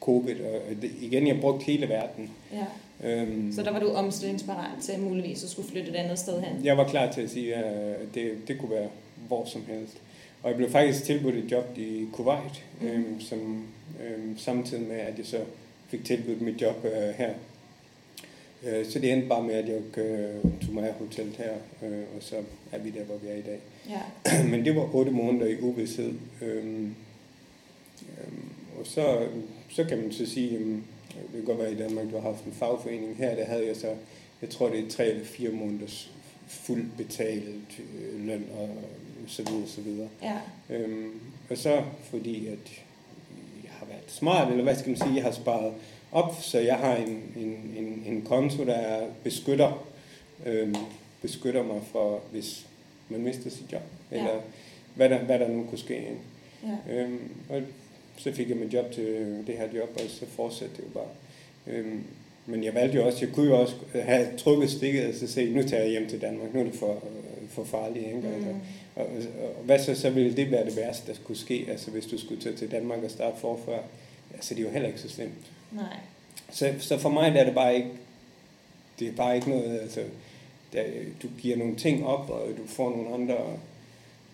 [0.00, 2.30] covid, og det, igen, jeg brugte hele verden.
[2.52, 2.64] Ja.
[3.10, 6.64] Øhm, Så der var du omstillingsparat til muligvis at skulle flytte et andet sted hen?
[6.64, 8.88] jeg var klar til at sige, at det, det kunne være
[9.28, 9.96] hvor som helst.
[10.42, 12.88] Og jeg blev faktisk tilbudt et job i Kuwait, Mhm.
[12.88, 13.64] øhm, som,
[14.04, 15.38] øhm, samtidig med, at jeg så
[15.88, 17.30] fik tilbudt mit job øh, her.
[18.66, 22.02] Øh, så det endte bare med, at jeg øh, tog mig af hotellet her, øh,
[22.16, 22.36] og så
[22.72, 23.58] er vi der, hvor vi er i dag.
[23.88, 24.00] Ja.
[24.50, 26.12] Men det var otte måneder i uvidshed.
[26.42, 26.94] Øhm,
[28.18, 28.48] øhm,
[28.80, 29.26] og så,
[29.68, 32.44] så kan man så sige, jamen, det kan godt være i Danmark, du har haft
[32.44, 33.16] en fagforening.
[33.16, 33.94] Her der havde jeg så,
[34.42, 36.10] jeg tror det er tre eller fire måneders
[36.46, 38.68] fuldt betalt øh, løn og
[39.26, 40.08] så videre, så videre.
[40.22, 40.38] Ja.
[40.70, 42.72] Øhm, og så fordi, at
[43.64, 45.72] jeg har været smart, eller hvad skal man sige, jeg har sparet
[46.14, 49.86] op, så jeg har en, en, en, en konto, der beskytter,
[50.46, 50.74] øhm,
[51.22, 52.66] beskytter mig for, hvis
[53.08, 54.16] man mister sit job, Ja.
[54.16, 54.40] eller
[54.94, 56.02] hvad der, hvad der nu kunne ske.
[56.88, 56.94] ja.
[56.94, 57.62] Øhm, og
[58.16, 59.04] så fik jeg mit job til
[59.46, 61.08] det her job, og så fortsatte det jo bare.
[61.66, 62.02] Øhm,
[62.46, 65.50] men jeg valgte jo også, jeg kunne jo også have trukket stikket og så se,
[65.52, 67.02] nu tager jeg hjem til Danmark, nu er det for,
[67.48, 68.06] for farligt.
[68.06, 68.16] Ikke?
[68.34, 69.02] Altså, Mm.
[69.02, 69.06] og,
[69.58, 72.18] og hvad så, så ville det være det værste, der skulle ske, altså hvis du
[72.18, 73.78] skulle tage til Danmark og starte forfra.
[74.34, 75.52] Altså det er jo heller ikke så slemt.
[75.72, 75.96] Nej.
[76.50, 77.90] Så, så for mig der er det bare ikke,
[78.98, 80.04] det er bare ikke noget, altså,
[80.72, 80.82] der,
[81.22, 83.36] du giver nogle ting op, og du får nogle andre,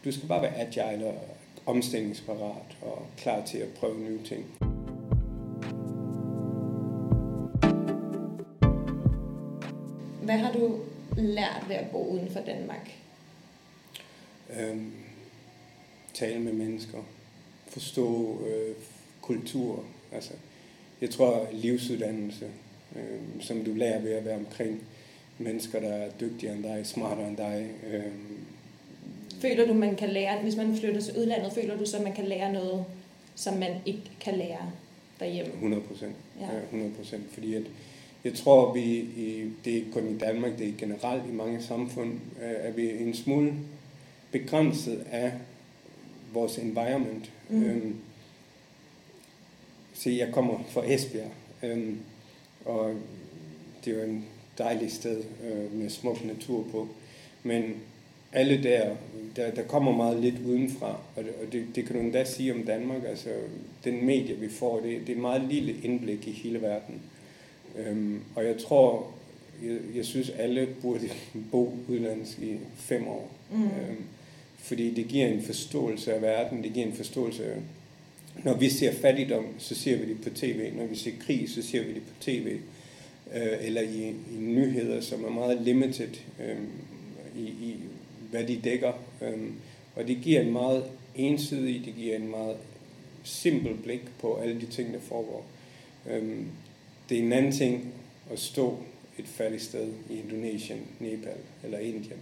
[0.04, 1.28] du skal bare være agile og
[1.66, 4.46] omstillingsparat og klar til at prøve nye ting.
[10.22, 10.80] Hvad har du
[11.16, 12.90] lært ved at bo uden for Danmark?
[14.60, 14.92] Øhm,
[16.14, 16.98] tale med mennesker,
[17.68, 18.74] forstå øh,
[19.30, 20.32] kultur, altså,
[21.00, 22.46] jeg tror livsuddannelse,
[22.96, 24.80] øh, som du lærer ved at være omkring
[25.38, 28.02] mennesker, der er dygtigere end dig, smartere end dig, øh,
[29.40, 32.12] Føler du, man kan lære, hvis man flytter til udlandet, føler du så, at man
[32.12, 32.84] kan lære noget,
[33.34, 34.70] som man ikke kan lære
[35.20, 35.52] derhjemme?
[35.52, 36.16] 100 procent.
[36.40, 36.46] Ja.
[36.54, 36.62] Ja.
[36.62, 37.22] 100 procent.
[37.32, 37.62] Fordi at,
[38.24, 41.62] jeg tror, vi i, det er ikke kun i Danmark, det er generelt i mange
[41.62, 43.54] samfund, øh, er vi en smule
[44.30, 45.32] begrænset af
[46.32, 47.30] vores environment.
[47.48, 47.64] Mm.
[47.64, 47.96] Øhm,
[50.00, 51.30] se, jeg kommer fra Esbjerg,
[51.62, 51.98] øhm,
[52.64, 52.94] og
[53.84, 54.24] det er jo en
[54.58, 56.88] dejlig sted øh, med smuk natur på.
[57.42, 57.74] Men
[58.32, 58.96] alle der,
[59.36, 62.54] der, der kommer meget lidt udenfra, og det, og det, det kan du endda sige
[62.54, 63.04] om Danmark.
[63.08, 63.28] Altså,
[63.84, 67.02] den medie, vi får, det, det er et meget lille indblik i hele verden.
[67.76, 69.06] Øhm, og jeg tror,
[69.64, 71.08] jeg, jeg synes, alle burde
[71.52, 73.30] bo udlands i fem år.
[73.52, 73.64] Mm.
[73.64, 74.04] Øhm,
[74.58, 77.56] fordi det giver en forståelse af verden, det giver en forståelse af,
[78.44, 81.62] når vi ser fattigdom, så ser vi det på tv, når vi ser krig, så
[81.62, 82.58] ser vi det på tv,
[83.34, 86.56] øh, eller i, i nyheder, som er meget limited øh,
[87.36, 87.76] i, i,
[88.30, 88.92] hvad de dækker.
[89.22, 89.38] Øh,
[89.96, 90.84] og det giver en meget
[91.16, 92.56] ensidig, det giver en meget
[93.24, 95.46] simpel blik på alle de ting, der foregår.
[96.10, 96.36] Øh,
[97.08, 97.92] det er en anden ting
[98.32, 98.78] at stå
[99.18, 102.18] et fattigt sted i Indonesien, Nepal eller Indien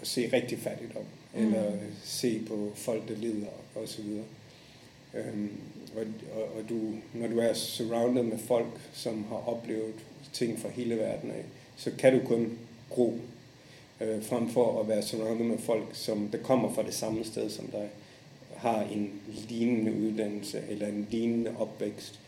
[0.00, 1.40] og se rigtig fattigdom, Mm.
[1.40, 1.46] mm.
[1.46, 1.72] eller
[2.04, 3.46] se på folk, der lider
[4.02, 4.24] videre.
[5.14, 5.50] Øhm,
[5.96, 6.02] og,
[6.36, 6.80] og, og du,
[7.14, 9.94] når du er surrounded med folk, som har oplevet
[10.32, 11.44] ting fra hele verden af,
[11.76, 12.58] så kan du kun
[12.90, 13.18] gro,
[14.00, 17.50] øh, frem for at være surrounded med folk, som der kommer fra det samme sted
[17.50, 17.88] som dig,
[18.56, 22.20] har en lignende uddannelse eller en lignende opvækst.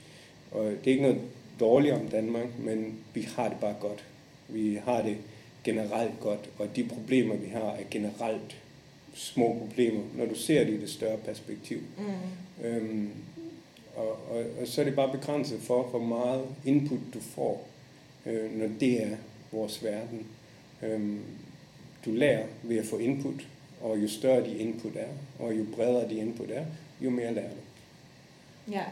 [0.51, 1.21] Og det er ikke noget
[1.61, 4.05] dårligt om Danmark, men vi har det bare godt.
[4.49, 5.17] Vi har det
[5.65, 8.57] generelt godt, og de problemer, vi har, er generelt
[9.15, 11.79] små problemer, når du ser det i det større perspektiv.
[11.99, 12.05] Mm.
[12.65, 13.11] Øhm,
[13.97, 17.67] og, og, og så er det bare begrænset for, hvor meget input du får,
[18.27, 19.17] øh, når det er
[19.53, 20.27] vores verden.
[20.83, 21.21] Øhm,
[22.05, 23.47] du lærer ved at få input,
[23.81, 26.65] og jo større de input er, og jo bredere de input er,
[27.01, 27.61] jo mere lærer du.
[28.73, 28.85] Ja.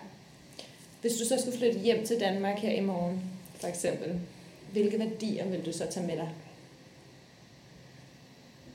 [1.01, 3.21] Hvis du så skulle flytte hjem til Danmark her i morgen,
[3.55, 4.21] for eksempel,
[4.73, 6.31] hvilke værdier vil du så tage med dig?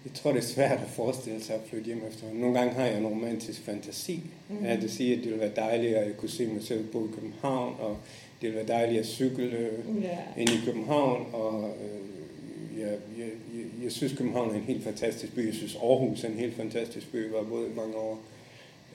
[0.10, 2.24] Jeg tror, det er svært at forestille sig at flytte hjem efter.
[2.34, 4.24] Nogle gange har jeg en romantisk fantasi.
[4.50, 4.66] Mm.
[4.66, 7.06] At det siger, at det ville være dejligt, at jeg kunne se mig selv bo
[7.06, 7.98] i København, og
[8.42, 10.18] det ville være dejligt at cykle øh, Ja.
[10.38, 15.36] ind i København, og øh, jeg, jeg, jeg, jeg synes, København er en helt fantastisk
[15.36, 15.46] by.
[15.46, 17.24] Jeg synes, Aarhus er en helt fantastisk by.
[17.26, 18.20] Jeg var både i mange år.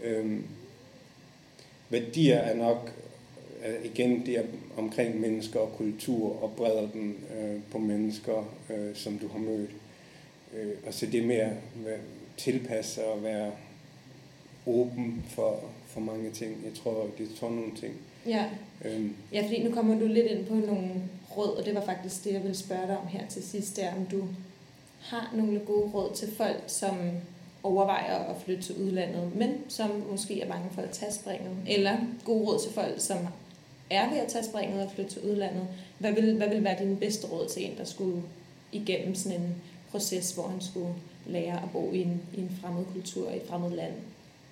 [0.05, 0.45] Øhm,
[1.91, 2.93] værdier er nok,
[3.67, 4.43] øh, igen, det er
[4.77, 9.71] omkring mennesker og kultur, og breder dem øh, på mennesker, øh, som du har mødt.
[10.57, 11.99] Øh, og så det med at være,
[12.37, 13.53] tilpasse og være
[14.67, 16.57] åben for, for mange ting.
[16.65, 17.95] Jeg tror, det er sådan nogle ting.
[18.27, 18.45] Ja.
[18.85, 20.91] Øhm, ja, fordi nu kommer du lidt ind på nogle
[21.37, 23.85] råd, og det var faktisk det, jeg ville spørge dig om her til sidst, det
[23.85, 24.25] er, om du
[25.01, 26.97] har nogle gode råd til folk, som
[27.63, 31.97] overvejer at flytte til udlandet, men som måske er bange for at tage springet, eller
[32.25, 33.19] gode råd til folk, som
[33.91, 35.67] er ved at tage springet og flytte til udlandet.
[35.99, 38.23] Hvad vil, hvad vil være din bedste råd til en, der skulle
[38.73, 39.55] igennem sådan en
[39.95, 40.95] proces, hvor han skulle
[41.27, 43.93] lære at bo i en, i en fremmed kultur, i et fremmed land?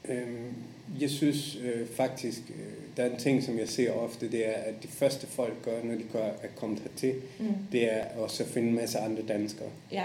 [0.09, 0.55] Øhm,
[1.00, 4.52] jeg synes øh, faktisk, øh, der er en ting, som jeg ser ofte, det er,
[4.52, 7.46] at det første folk gør, når de gør, er kommet hertil, Mm.
[7.72, 9.68] det er også at finde en masse andre danskere.
[9.92, 10.05] Ja,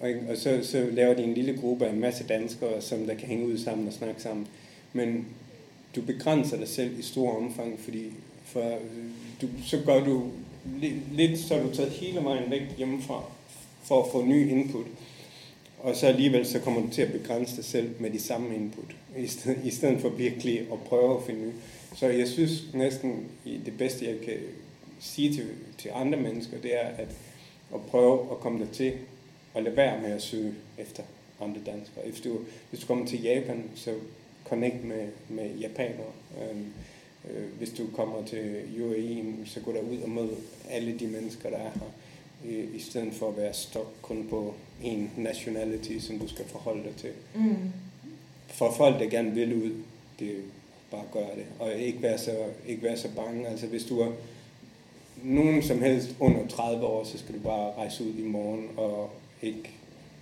[0.00, 3.14] Og, og så, så laver de en lille gruppe af en masse danskere, som der
[3.14, 4.46] kan hænge ud sammen og snakke sammen.
[4.92, 5.26] Men
[5.96, 8.10] du begrænser dig selv i stor omfang, fordi
[8.44, 9.10] for, øh,
[9.42, 10.22] du, så gør du
[10.80, 13.24] li, lidt, så har du taget hele vejen væk hjemmefra
[13.84, 14.86] for at få ny input.
[15.78, 18.96] Og så alligevel så kommer du til at begrænse dig selv med de samme input,
[19.18, 21.52] i stedet, i stedet for virkelig at prøve at finde ny.
[21.96, 24.36] Så jeg synes næsten det bedste, jeg kan
[25.00, 27.08] sige til, til andre mennesker, det er at,
[27.74, 28.92] at prøve at komme der til
[29.54, 31.02] og lade være med at søge efter
[31.40, 32.04] andre danskere.
[32.04, 32.38] Hvis du,
[32.70, 33.94] hvis du kommer til Japan, så
[34.44, 36.12] connect med, med japanere.
[36.42, 36.66] Øhm,
[37.30, 40.28] øh, hvis du kommer til UAE, så gå der ud og mød
[40.70, 41.90] alle de mennesker, der er her,
[42.44, 46.82] i, i stedet for at være stok kun på en nationality, som du skal forholde
[46.82, 47.10] dig til.
[47.34, 47.56] mm.
[48.48, 49.70] For folk, der gerne vil ud,
[50.18, 50.36] det
[50.90, 51.44] bare at gøre det.
[51.58, 52.36] Og ikke være så,
[52.68, 53.48] ikke være så bange.
[53.48, 54.12] Altså hvis du er
[55.22, 59.10] nogen som helst under 30 år, så skal du bare rejse ud i morgen og
[59.42, 59.70] ikke,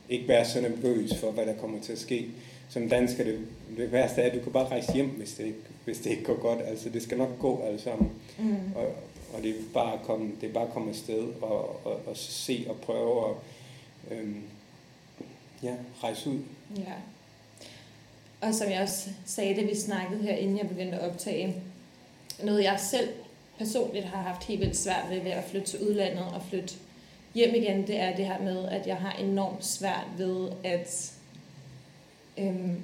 [0.08, 2.26] ikke være så nervøs for, hvad der kommer til at ske.
[2.68, 3.38] Som dansker, det,
[3.76, 6.24] det værste er, at du kan bare rejse hjem, hvis det, ikke, hvis det ikke
[6.24, 6.58] går godt.
[6.66, 8.10] Altså, det skal nok gå alle sammen.
[8.38, 8.56] Mm.
[8.74, 8.94] Og,
[9.32, 12.16] og det er bare at komme, det er bare at komme afsted og, og, og
[12.16, 13.36] se og prøve at
[14.10, 14.42] øhm,
[15.62, 16.38] ja, rejse ud.
[16.76, 16.92] Ja.
[18.40, 21.62] Og som jeg også sagde, det vi snakkede her, inden jeg begyndte at optage,
[22.42, 23.08] noget jeg selv
[23.58, 26.74] personligt har haft helt vildt svært ved ved at flytte til udlandet og flytte
[27.34, 31.12] hjem igen, det er det her med, at jeg har enormt svært ved at
[32.38, 32.76] øhm,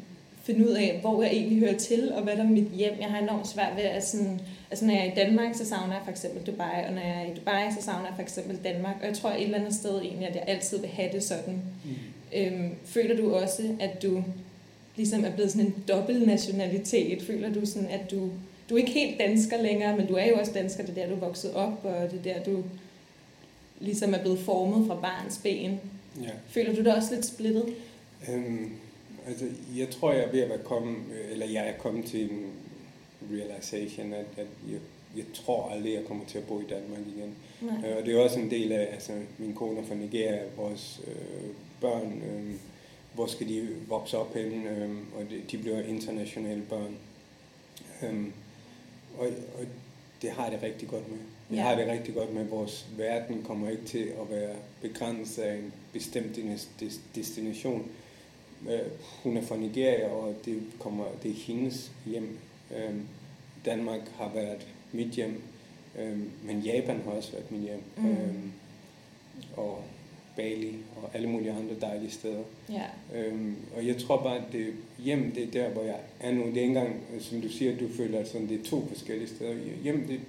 [0.43, 3.01] finde ud af, hvor jeg egentlig hører til, og hvad der er mit hjem.
[3.01, 5.95] Jeg har enormt svært ved at sådan, altså når jeg er i Danmark, så savner
[5.95, 8.59] jeg for eksempel Dubai, og når jeg er i Dubai, så savner jeg for eksempel
[8.65, 11.23] Danmark, og jeg tror et eller andet sted egentlig, at jeg altid vil have det
[11.23, 11.63] sådan.
[11.85, 11.91] Mm.
[12.37, 14.25] Øhm, føler du også, at du
[14.97, 17.23] ligesom er blevet sådan en dobbelt nationalitet?
[17.23, 18.31] Føler du sådan, at du,
[18.71, 21.09] du er ikke helt dansker længere, men du er jo også dansker, det er der,
[21.09, 22.63] du er vokset op, og det er der, du
[23.81, 25.81] ligesom er blevet formet fra barns ben.
[26.23, 26.31] Ja.
[26.49, 27.65] Føler du dig også lidt splittet?
[28.29, 28.73] Øhm,
[29.29, 29.45] altså,
[29.77, 30.97] jeg tror, jeg er ved at være kommet,
[31.31, 32.47] eller jeg er kommet til en
[33.33, 34.79] realization, at, at jeg,
[35.17, 37.35] jeg tror aldrig, jeg kommer til at bo i Danmark igen.
[37.61, 37.91] Nej.
[37.91, 41.01] Øh, Og det er også en del af, altså min kone er fra Nigeria, vores
[41.07, 41.49] øh,
[41.81, 42.55] børn, øh,
[43.15, 46.97] hvor skal de vokse op henne, øh, og de, de bliver internationale børn.
[48.03, 48.25] Øh,
[49.19, 49.65] og, og
[50.23, 51.19] det har jeg det rigtig godt med.
[51.51, 51.63] Jeg Ja.
[51.63, 55.55] har det rigtig godt med, at vores verden kommer ikke til at være begrænset af
[55.55, 57.91] en bestemt des- des- destination.
[58.71, 58.79] Øh,
[59.23, 62.39] hun er fra Nigeria, og det, kommer, det er hendes hjem.
[63.71, 65.43] Danmark har været mit hjem,
[65.99, 67.83] øh, men Japan har også været mit hjem.
[67.97, 68.11] Mm.
[68.11, 68.35] Øh,
[69.57, 69.83] og
[70.37, 72.43] Bali og alle mulige andre dejlige steder.
[72.73, 72.83] Ja.
[73.15, 74.67] Øhm, og jeg tror bare, at det
[74.99, 76.41] hjem, det er der, hvor jeg er nu.
[76.47, 78.65] Det er ikke engang, øh, som du siger, at du føler, at sådan, det er
[78.65, 79.55] to forskellige steder.
[79.83, 80.21] Hjem, det,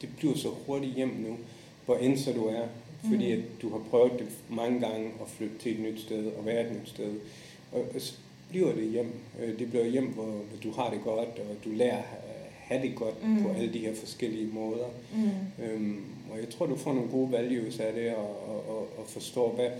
[0.00, 1.36] det bliver så hurtigt hjem nu,
[1.84, 2.66] hvor end så du er.
[3.04, 3.42] Fordi Mhm.
[3.42, 6.66] at du har prøvet det mange gange at flytte til et nyt sted og være
[6.66, 7.12] et nyt sted.
[7.72, 8.14] Og, og så
[8.50, 9.12] bliver det hjem.
[9.42, 12.02] Øh, Det bliver hjem, hvor, du har det godt, og du lærer
[12.66, 13.42] have det godt Mhm.
[13.42, 14.86] på alle de her forskellige måder.
[15.14, 15.64] Mm.
[15.64, 16.00] Øhm,
[16.32, 19.52] og jeg tror, du får nogle gode values af det, og, og, og, og forstår,
[19.52, 19.70] hvad,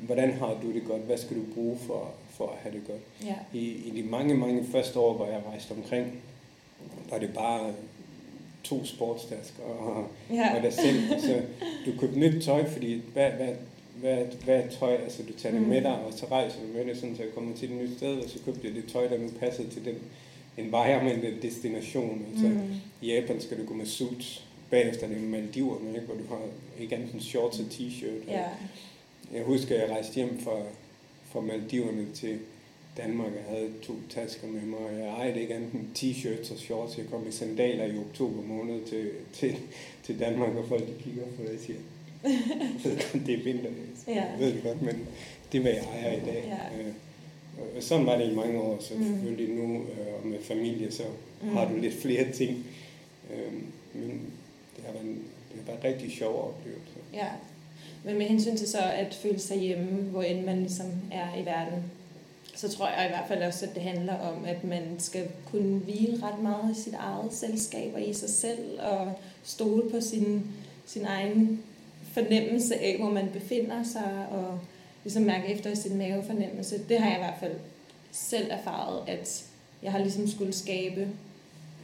[0.00, 3.00] hvordan har du det godt, hvad skal du bruge for, for at have det godt.
[3.28, 3.34] Ja.
[3.58, 6.12] I, I de mange, mange første år, hvor jeg rejste omkring,
[7.10, 7.72] var det bare
[8.64, 10.56] to sportstasker og, Ja.
[10.56, 11.20] og dig selv.
[11.20, 11.42] Så
[11.86, 13.48] du købte nyt tøj, fordi hvad, hvad,
[14.00, 14.94] hvad, hvad tøj?
[14.94, 15.68] Altså du tager det Mm.
[15.68, 17.96] med dig, og så rejser du med det, sådan, så jeg kommer til et nyt
[17.96, 19.94] sted, og så købte jeg det tøj, der nu passede til den
[20.64, 22.26] environment, destination.
[22.32, 22.60] Altså, Mm.
[23.02, 24.44] i Japan skal du gå med suits.
[24.70, 26.00] Bagefter er det Maldiverne, ikke?
[26.06, 26.40] hvor du har
[26.80, 28.30] ikke andet end shorts og t-shirt.
[28.30, 28.44] Ja.
[29.34, 30.56] Jeg husker, at jeg rejste hjem fra,
[31.32, 32.38] fra Maldiverne til
[32.96, 33.26] Danmark.
[33.34, 36.98] Jeg havde to tasker med mig, og jeg ejede ikke andet end t-shirts og shorts.
[36.98, 39.56] Jeg kom i sandaler i oktober måned til, til,
[40.04, 41.78] til Danmark, og folk de kigger på det og siger,
[42.24, 42.32] "Jeg
[42.84, 43.70] ved godt, det er vinter.
[44.08, 44.24] Ja.
[44.38, 45.06] Ved det godt, men
[45.52, 46.44] det er, hvad jeg ejer i dag.
[46.46, 46.82] Ja.
[47.58, 49.04] Øh, og- sådan var det i mange år, så Mm.
[49.04, 51.02] selvfølgelig nu øh, og med familie, så
[51.42, 51.48] Mm.
[51.48, 52.64] har du lidt flere ting.
[53.34, 53.52] Øh,
[53.94, 54.10] men
[54.76, 55.14] det har været en,
[55.52, 56.94] det har været en rigtig sjov oplevelse.
[57.14, 57.26] Ja.
[58.04, 61.44] Men med hensyn til så at føle sig hjemme, hvor end man ligesom er i
[61.44, 61.82] verden,
[62.54, 65.78] så tror jeg i hvert fald også, at det handler om, at man skal kunne
[65.78, 70.46] hvile ret meget i sit eget selskab og i sig selv, og stole på sin,
[70.86, 71.62] sin egen
[72.12, 74.58] fornemmelse af, hvor man befinder sig, og
[75.04, 76.80] ligesom mærke efter i sin mavefornemmelse.
[76.88, 77.52] Det har jeg i hvert fald
[78.12, 79.44] selv erfaret, at
[79.82, 81.08] jeg har ligesom skulle skabe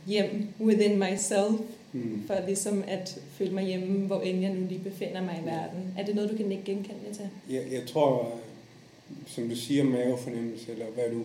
[0.07, 1.61] hjem within myself,
[1.93, 2.23] Mm.
[2.27, 5.95] for ligesom at føle mig hjemme, hvor end jeg nu lige befinder mig i verden.
[5.99, 7.29] Er det noget, du kan ikke genkende det til?
[7.51, 8.33] Jeg, jeg tror,
[9.27, 11.23] som du siger, mavefornemmelse, eller hvad du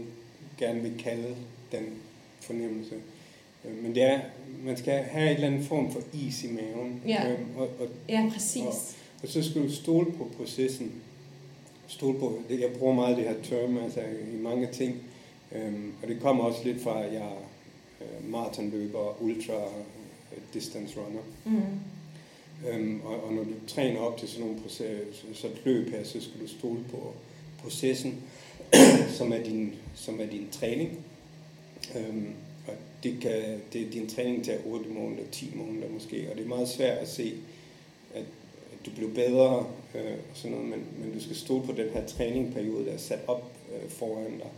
[0.59, 1.35] gerne vil kalde
[1.71, 1.83] den
[2.41, 2.95] fornemmelse.
[3.65, 4.19] Øh, Men det er,
[4.63, 7.01] man skal have en eller anden form for is i maven.
[7.07, 7.31] Ja.
[7.31, 8.63] Øhm, Og, og, Ja, præcis.
[9.23, 10.91] og så skal du stole på processen.
[11.91, 13.99] Stole på, jeg bruger meget det her term altså,
[14.33, 14.95] i mange ting.
[15.51, 17.47] Øhm, Og det kommer også lidt fra, at jeg er
[18.01, 19.53] øh, maratonløber og ultra
[20.31, 21.21] øh, distance runner.
[21.45, 21.61] Mm.
[22.69, 26.03] Øhm, og, og når du træner op til sådan nogle proces, så et løb her,
[26.03, 27.13] så skal du stole på
[27.63, 28.23] processen,
[29.17, 31.05] som er din, som er din træning.
[31.95, 32.33] Øhm,
[32.67, 32.73] og
[33.03, 36.69] det, kan, det, din træning tager 8 måneder, 10 måneder måske, og det er meget
[36.69, 37.33] svært at se,
[38.13, 38.23] at,
[38.73, 40.01] at du bliver bedre øh,
[40.31, 43.19] og sådan noget, men, men du skal stole på den her træningperiode, der er sat
[43.27, 44.49] op øh, foran dig,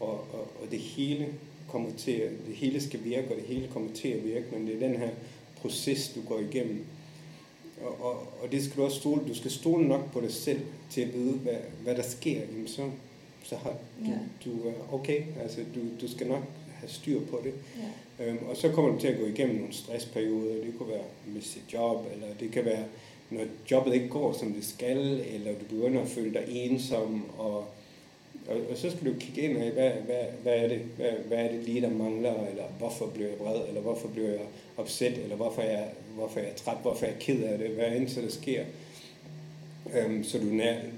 [0.00, 1.26] og, og, og det hele
[1.68, 4.66] kommer til, at- det hele skal virke, og det hele kommer til at virke, men
[4.66, 5.08] det er den her
[5.56, 6.84] proces, du går igennem.
[7.82, 10.60] Og, og, og det skal du også stole, du skal stole nok på dig selv
[10.90, 12.90] til at vide, hvad, hvad der sker, jamen så,
[13.44, 14.18] så har du, Ja.
[14.44, 16.42] du er okay, altså du, du skal nok
[16.74, 17.52] have styr på det.
[18.18, 18.26] Ja.
[18.26, 20.54] Øhm, og så kommer du til at gå igennem nogle stressperioder.
[20.54, 22.84] Det kunne være med sit job, eller det kan være,
[23.30, 27.56] når jobbet ikke går, som det skal, eller du begynder at føle dig ensom, og,
[28.48, 31.38] og, og så skal du kigge ind af, hvad, hvad, hvad, er det, hvad, hvad
[31.38, 35.18] er det lige, der mangler, eller hvorfor bliver jeg vred, eller hvorfor bliver jeg opsat,
[35.18, 37.96] eller hvorfor er jeg, hvorfor er jeg træt, hvorfor er jeg ked af det, hvad
[37.96, 38.64] end så der sker.
[39.94, 40.50] Øhm, så du,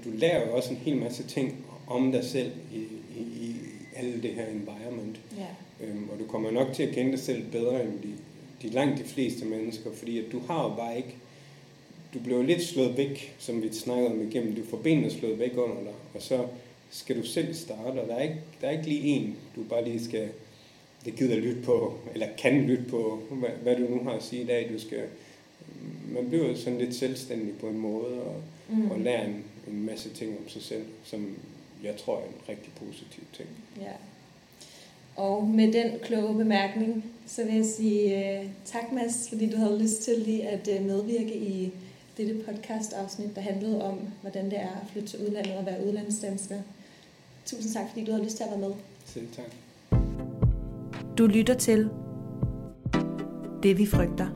[0.05, 2.77] du lærer jo også en hel masse ting om dig selv i,
[3.19, 3.55] i, i
[3.95, 5.19] alle det her environment.
[5.37, 5.85] Ja.
[5.85, 8.13] Øhm, og du kommer nok til at kende dig selv bedre end de,
[8.61, 11.15] de langt de fleste mennesker, fordi at du har jo bare ikke,
[12.13, 15.51] du bliver lidt slået væk, som vi snakkede om igennem, du får benene slået væk
[15.57, 16.45] under dig, og så
[16.91, 19.83] skal du selv starte, og der er ikke, der er ikke lige en, du bare
[19.85, 20.29] lige skal,
[21.05, 24.41] det gider lytte på, eller kan lytte på, hvad, hvad du nu har at sige
[24.41, 25.03] i dag, du skal,
[26.13, 28.35] man bliver sådan lidt selvstændig på en måde, og,
[28.71, 28.91] Mm.
[28.91, 31.35] og lærer en, en masse ting om sig selv, som
[31.83, 33.49] jeg tror er en rigtig positiv ting.
[33.81, 33.91] Ja.
[35.15, 39.81] Og med den kloge bemærkning, så vil jeg sige uh, tak, Mads, fordi du havde
[39.81, 41.71] lyst til lige at uh, medvirke i
[42.19, 46.55] dette podcast-afsnit, der handlede om, hvordan det er at flytte til udlandet og være udlandsdansker.
[47.45, 48.71] Tusind tak, fordi du havde lyst til at være med.
[49.05, 49.45] Selv tak.
[51.17, 51.89] Du lytter til
[53.63, 54.27] Det vi frygter.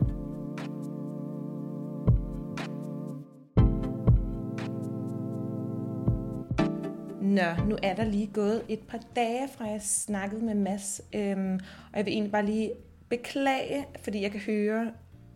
[7.22, 11.60] Nå, nu er der lige gået et par dage fra jeg snakkede med Mads, øhm,
[11.92, 12.72] og jeg vil egentlig bare lige
[13.08, 14.92] beklage, fordi jeg kan høre,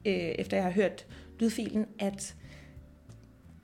[0.06, 1.06] øh, efter jeg har hørt
[1.40, 2.34] lydfilen, at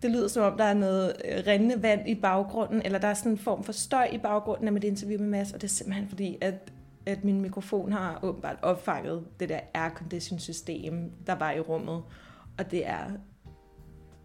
[0.05, 3.15] det lyder som om, der er noget øh, rindende vand i baggrunden, eller der er
[3.15, 5.73] sådan en form for støj i baggrunden af mit interview med Mads, og det er
[5.73, 6.73] simpelthen fordi, at,
[7.07, 12.03] at min mikrofon har åbenbart opfanget det der aircondition system, der var i rummet,
[12.59, 13.11] og det er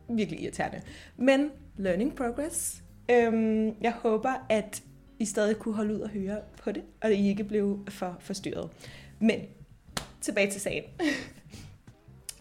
[0.10, 0.82] virkelig irriterende.
[1.18, 2.84] Men learning progress.
[3.12, 4.84] Øhm, jeg håber, at
[5.20, 8.70] I stadig kunne holde ud og høre på det, og I ikke blev for forstyrret.
[9.20, 9.40] Men
[10.22, 10.84] tilbage til sagen.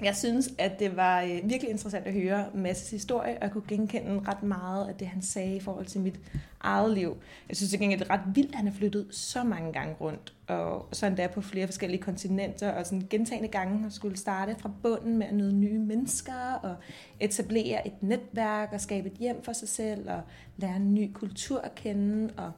[0.02, 3.64] Jeg synes, at det var øh, virkelig interessant at høre Masses historie, og jeg kunne
[3.68, 6.20] genkende ret meget af det, han sagde i forhold til mit
[6.61, 7.16] eget liv.
[7.48, 9.94] Jeg synes til gengæld, det er ret vildt, at han har flyttet så mange gange
[10.00, 14.56] rundt, og så endda på flere forskellige kontinenter, og sådan gentagende gange har skulle starte
[14.58, 16.76] fra bunden med at møde nye mennesker, og
[17.20, 20.20] etablere et netværk, og skabe et hjem for sig selv, og
[20.56, 22.52] lære en ny kultur at kende, og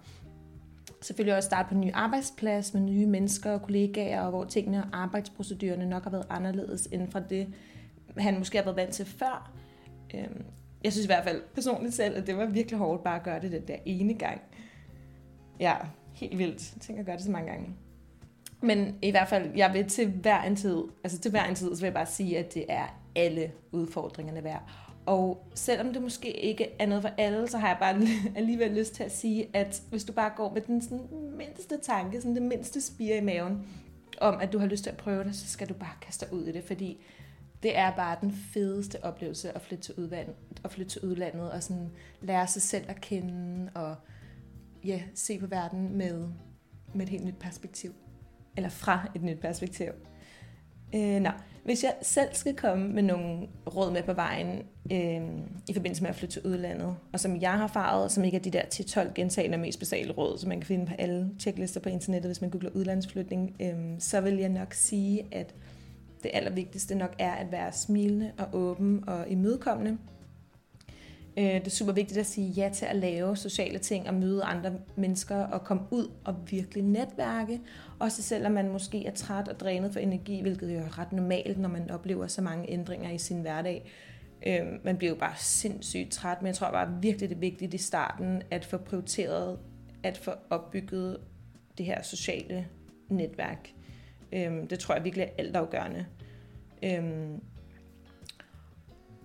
[1.03, 4.85] selvfølgelig også starte på en ny arbejdsplads med nye mennesker og kollegaer, og hvor tingene
[4.85, 7.49] og arbejdsprocedurerne nok har været anderledes end fra det,
[8.17, 9.53] han måske har været vant til før.
[10.15, 10.45] Øhm,
[10.85, 13.41] jeg synes i hvert fald personligt selv, at det var virkelig hårdt bare at gøre
[13.41, 14.41] det den der ene gang.
[15.61, 15.75] Ja,
[16.15, 16.73] helt vildt.
[16.75, 17.69] Jeg tænker at gøre det så mange gange.
[18.63, 21.75] Men i hvert fald, jeg vil til hver en tid, altså til hver en tid,
[21.75, 24.90] så vil jeg bare sige, at det er alle udfordringerne værd.
[25.07, 28.03] Og selvom det måske ikke er noget for alle, så har jeg bare
[28.41, 32.21] alligevel lyst til at sige, at hvis du bare går med den sådan mindste tanke,
[32.21, 33.67] sådan det mindste spire i maven,
[34.21, 36.35] om at du har lyst til at prøve det, så skal du bare kaste dig
[36.35, 37.05] ud i det, fordi
[37.63, 40.35] det er bare den fedeste oplevelse at flytte til udlandet,
[40.65, 41.91] at flytte til udlandet og sådan
[42.21, 43.97] lære sig selv at kende og
[44.85, 46.29] ja, se på verden med,
[46.95, 47.95] med et helt nyt perspektiv.
[48.57, 49.93] Eller fra et nyt perspektiv.
[50.95, 51.31] Øh, nå.
[51.65, 54.63] Hvis jeg selv skal komme med nogle råd med på vejen
[54.93, 55.23] øh,
[55.69, 58.37] i forbindelse med at flytte til udlandet, og som jeg har erfaret, og som ikke
[58.37, 61.31] er de der 10-12 gentagende og mest basale råd, som man kan finde på alle
[61.39, 65.55] checklister på internettet, hvis man googler udlandsflytning, øh, så vil jeg nok sige, at
[66.23, 69.99] det allervigtigste nok er at være smilende og åben og imødekommende.
[71.37, 74.43] Øh, det er super vigtigt at sige ja til at lave sociale ting og møde
[74.43, 77.61] andre mennesker og komme ud og virkelig netværke.
[77.99, 81.59] Også selvom man måske er træt og drænet for energi, hvilket jo er ret normalt,
[81.59, 83.91] når man oplever så mange ændringer i sin hverdag.
[84.47, 87.75] Øh, man bliver jo bare sindssygt træt, men jeg tror bare virkelig, det er vigtigt
[87.75, 89.59] i starten at få prioriteret
[90.03, 91.19] at få opbygget
[91.79, 92.67] det her sociale
[93.09, 93.73] netværk.
[94.33, 96.07] Øh, det tror jeg virkelig er altafgørende.
[96.83, 97.03] Øh,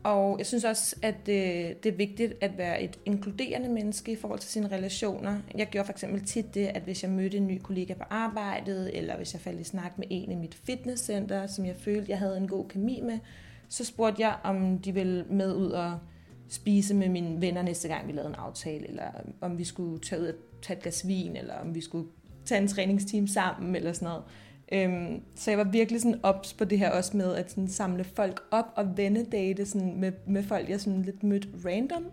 [0.06, 4.16] og jeg synes også, at det, det er vigtigt at være et inkluderende menneske i
[4.16, 5.40] forhold til sine relationer.
[5.58, 8.98] Jeg gjorde for eksempel tit det, at hvis jeg mødte en ny kollega på arbejdet,
[8.98, 12.20] eller hvis jeg faldt i snak med en i mit fitnesscenter, som jeg følte, jeg
[12.20, 13.20] havde en god kemi med,
[13.70, 16.00] så spurgte jeg, om de ville med ud og
[16.50, 20.22] spise med mine venner næste gang, vi lavede en aftale, eller om vi skulle tage
[20.22, 22.08] ud og tage et glas vin, eller om vi skulle
[22.46, 24.24] tage en træningsteam sammen, eller sådan noget.
[24.72, 28.04] Øhm, så jeg var virkelig sådan ops på det her også med at sådan samle
[28.04, 32.06] folk op og vennedate sådan med, med folk, jeg sådan lidt mødt random.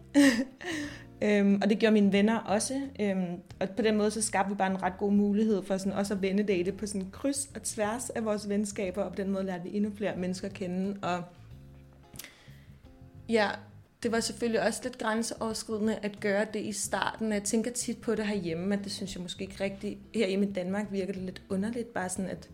[1.24, 2.80] øhm, og det gjorde mine venner også.
[3.00, 5.92] Øhm, og på den måde så skabte vi bare en ret god mulighed for sådan
[5.92, 9.44] også at vennedate på sådan kryds og tværs af vores venskaber, og på den måde
[9.44, 10.96] lærte vi endnu flere mennesker at kende.
[11.02, 11.22] Og
[13.28, 13.50] ja,
[14.02, 17.32] det var selvfølgelig også lidt grænseoverskridende at gøre det i starten.
[17.32, 19.98] Jeg tænker tit på det herhjemme, at det synes jeg måske ikke rigtigt.
[20.14, 22.50] Herhjemme i Danmark virker det lidt underligt, bare sådan at,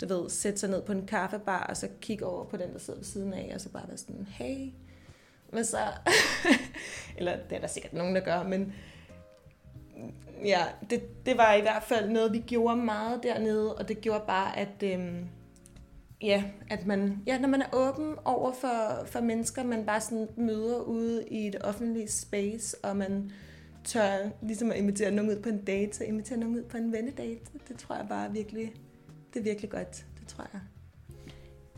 [0.00, 2.78] du ved, sætte sig ned på en kaffebar, og så kigge over på den, der
[2.78, 4.72] sidder ved siden af, og så bare være sådan, hey,
[5.52, 5.78] men så?
[7.18, 8.72] Eller det er der sikkert nogen, der gør, men
[10.44, 14.24] ja, det, det var i hvert fald noget, vi gjorde meget dernede, og det gjorde
[14.26, 15.28] bare, at øhm,
[16.24, 20.28] ja, at man, ja, når man er åben over for, for mennesker, man bare sådan
[20.36, 23.30] møder ude i et offentligt space, og man
[23.84, 26.92] tør ligesom at invitere nogen ud på en date, og invitere nogen ud på en
[26.92, 27.40] vennedate.
[27.68, 28.74] Det tror jeg bare virkelig,
[29.34, 30.06] det er virkelig godt.
[30.20, 30.60] Det tror jeg.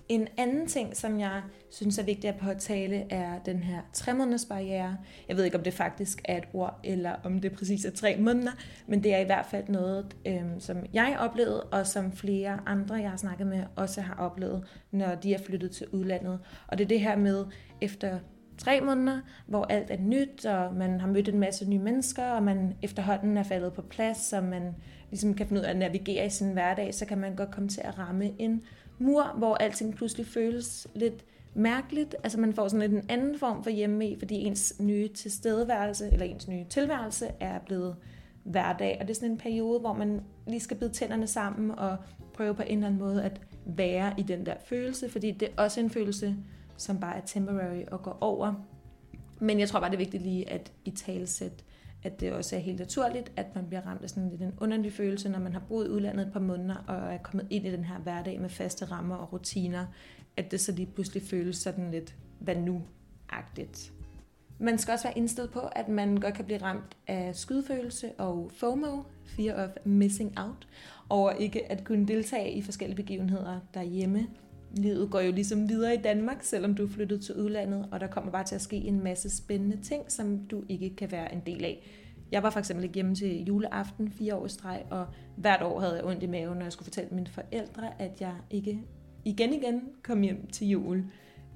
[0.08, 4.44] En anden ting, som jeg synes er vigtigt at påtale, er den her tre måneders
[4.44, 4.96] barriere.
[5.28, 8.16] Jeg ved ikke, om det faktisk er et ord, eller om det præcis er tre
[8.16, 8.52] måneder,
[8.86, 12.94] men det er i hvert fald noget, øh, som jeg oplevede, og som flere andre,
[12.94, 16.38] jeg har snakket med, også har oplevet, når de er flyttet til udlandet.
[16.66, 17.44] Og det er det her med,
[17.80, 18.18] efter
[18.58, 22.42] tre måneder, hvor alt er nyt, og man har mødt en masse nye mennesker, og
[22.42, 24.74] man efterhånden er faldet på plads, så man
[25.10, 27.68] ligesom kan finde ud af at navigere i sin hverdag, så kan man godt komme
[27.68, 28.62] til at ramme en
[28.98, 31.24] mur, hvor alting pludselig føles lidt
[31.54, 32.14] mærkeligt.
[32.22, 36.26] Altså man får sådan lidt en anden form for hjemme fordi ens nye tilstedeværelse, eller
[36.26, 37.96] ens nye tilværelse er blevet
[38.44, 38.96] hverdag.
[39.00, 41.96] Og det er sådan en periode, hvor man lige skal bide tænderne sammen og
[42.34, 45.62] prøve på en eller anden måde at være i den der følelse, fordi det er
[45.62, 46.36] også en følelse,
[46.76, 48.54] som bare er temporary og går over.
[49.40, 51.64] Men jeg tror bare, det er vigtigt lige at i talsæt,
[52.06, 54.92] at det også er helt naturligt, at man bliver ramt af sådan lidt en underlig
[54.92, 57.70] følelse, når man har boet i udlandet et par måneder og er kommet ind i
[57.70, 59.86] den her hverdag med faste rammer og rutiner,
[60.36, 63.92] at det så lige pludselig føles sådan lidt, hvad nu-agtigt.
[64.58, 68.50] Man skal også være indstillet på, at man godt kan blive ramt af skydfølelse og
[68.54, 70.68] FOMO, Fear of Missing Out,
[71.08, 74.26] over ikke at kunne deltage i forskellige begivenheder derhjemme.
[74.70, 78.06] Livet går jo ligesom videre i Danmark, selvom du er flyttet til udlandet, og der
[78.06, 81.42] kommer bare til at ske en masse spændende ting, som du ikke kan være en
[81.46, 81.86] del af.
[82.32, 85.06] Jeg var for eksempel ikke hjemme til juleaften fire år i streg, og
[85.36, 88.34] hvert år havde jeg ondt i maven, når jeg skulle fortælle mine forældre, at jeg
[88.50, 88.82] ikke
[89.24, 91.04] igen igen kom hjem til jul.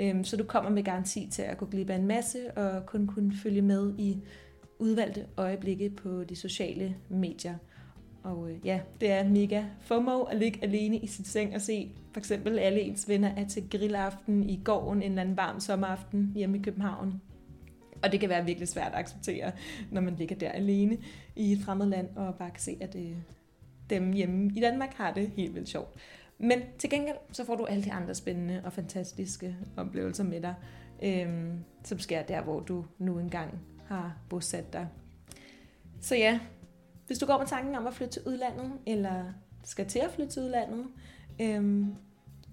[0.00, 3.06] Øhm, så du kommer med garanti til at gå glip af en masse, og kun
[3.06, 4.18] kunne følge med i
[4.78, 7.54] udvalgte øjeblikke på de sociale medier.
[8.22, 11.92] Og øh, ja, det er mega FOMO at ligge alene i sin seng og se
[12.12, 16.32] for eksempel alle ens venner er til grillaften i gården en eller anden varm sommeraften
[16.34, 17.20] hjemme i København.
[18.02, 19.52] Og det kan være virkelig svært at acceptere,
[19.90, 20.98] når man ligger der alene
[21.36, 23.16] i et fremmed land og bare kan se, at øh,
[23.90, 26.00] dem hjemme i Danmark har det helt vildt sjovt.
[26.38, 30.54] Men til gengæld, så får du alle de andre spændende og fantastiske oplevelser med dig,
[31.02, 31.54] øh,
[31.84, 34.88] som sker der, hvor du nu engang har bosat dig.
[36.00, 36.40] Så ja,
[37.06, 39.24] hvis du går med tanken om at flytte til udlandet, eller
[39.64, 40.86] skal til at flytte til udlandet,
[41.40, 41.94] øhm,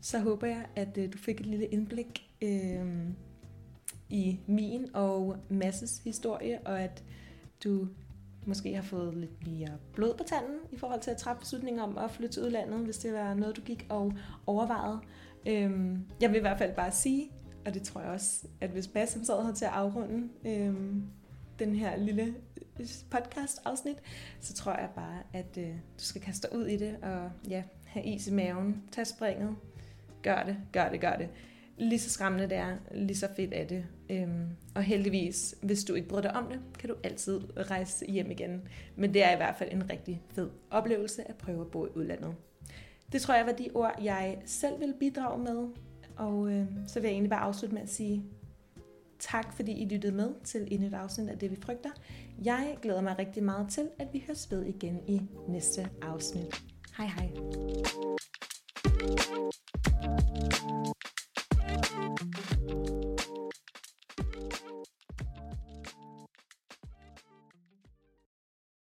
[0.02, 3.10] så håber jeg, at øh, du fik et lille indblik øh,
[4.10, 7.04] i min og Masses historie, og at
[7.64, 7.88] du
[8.46, 11.98] måske har fået lidt mere blod på tanden i forhold til at træffe beslutninger om
[11.98, 14.14] at flytte til udlandet, hvis det var noget, du gik og
[14.46, 15.00] overvejede.
[15.46, 17.32] Øhm, jeg vil i hvert fald bare sige,
[17.66, 21.04] og det tror jeg også, at hvis Mads som sad her til at afrunde øhm,
[21.60, 22.36] den her lille
[22.80, 23.98] øh, podcast-afsnit,
[24.40, 27.64] så tror jeg bare, at øh, du skal kaste dig ud i det, og ja,
[27.88, 29.56] have is i maven, tag springet,
[30.24, 31.30] gør det, gør det, gør det.
[31.78, 33.86] Lige så skræmmende det er, lige så fedt er det.
[34.10, 38.32] Øhm, og heldigvis, hvis du ikke bryder dig om det, kan du altid rejse hjem
[38.32, 38.68] igen.
[38.96, 41.90] Men det er i hvert fald en rigtig fed oplevelse at prøve at bo i
[41.96, 42.36] udlandet.
[43.12, 45.68] Det tror jeg var de ord, jeg selv vil bidrage med.
[46.16, 48.24] Og øh, så vil jeg egentlig bare afslutte med at sige,
[49.20, 51.90] tak fordi I lyttede med til endnu et afsnit af Det Vi Frygter.
[52.44, 56.64] Jeg glæder mig rigtig meget til, at vi høres ved igen i næste afsnit.
[56.98, 57.06] Hi!
[57.06, 57.30] Hi.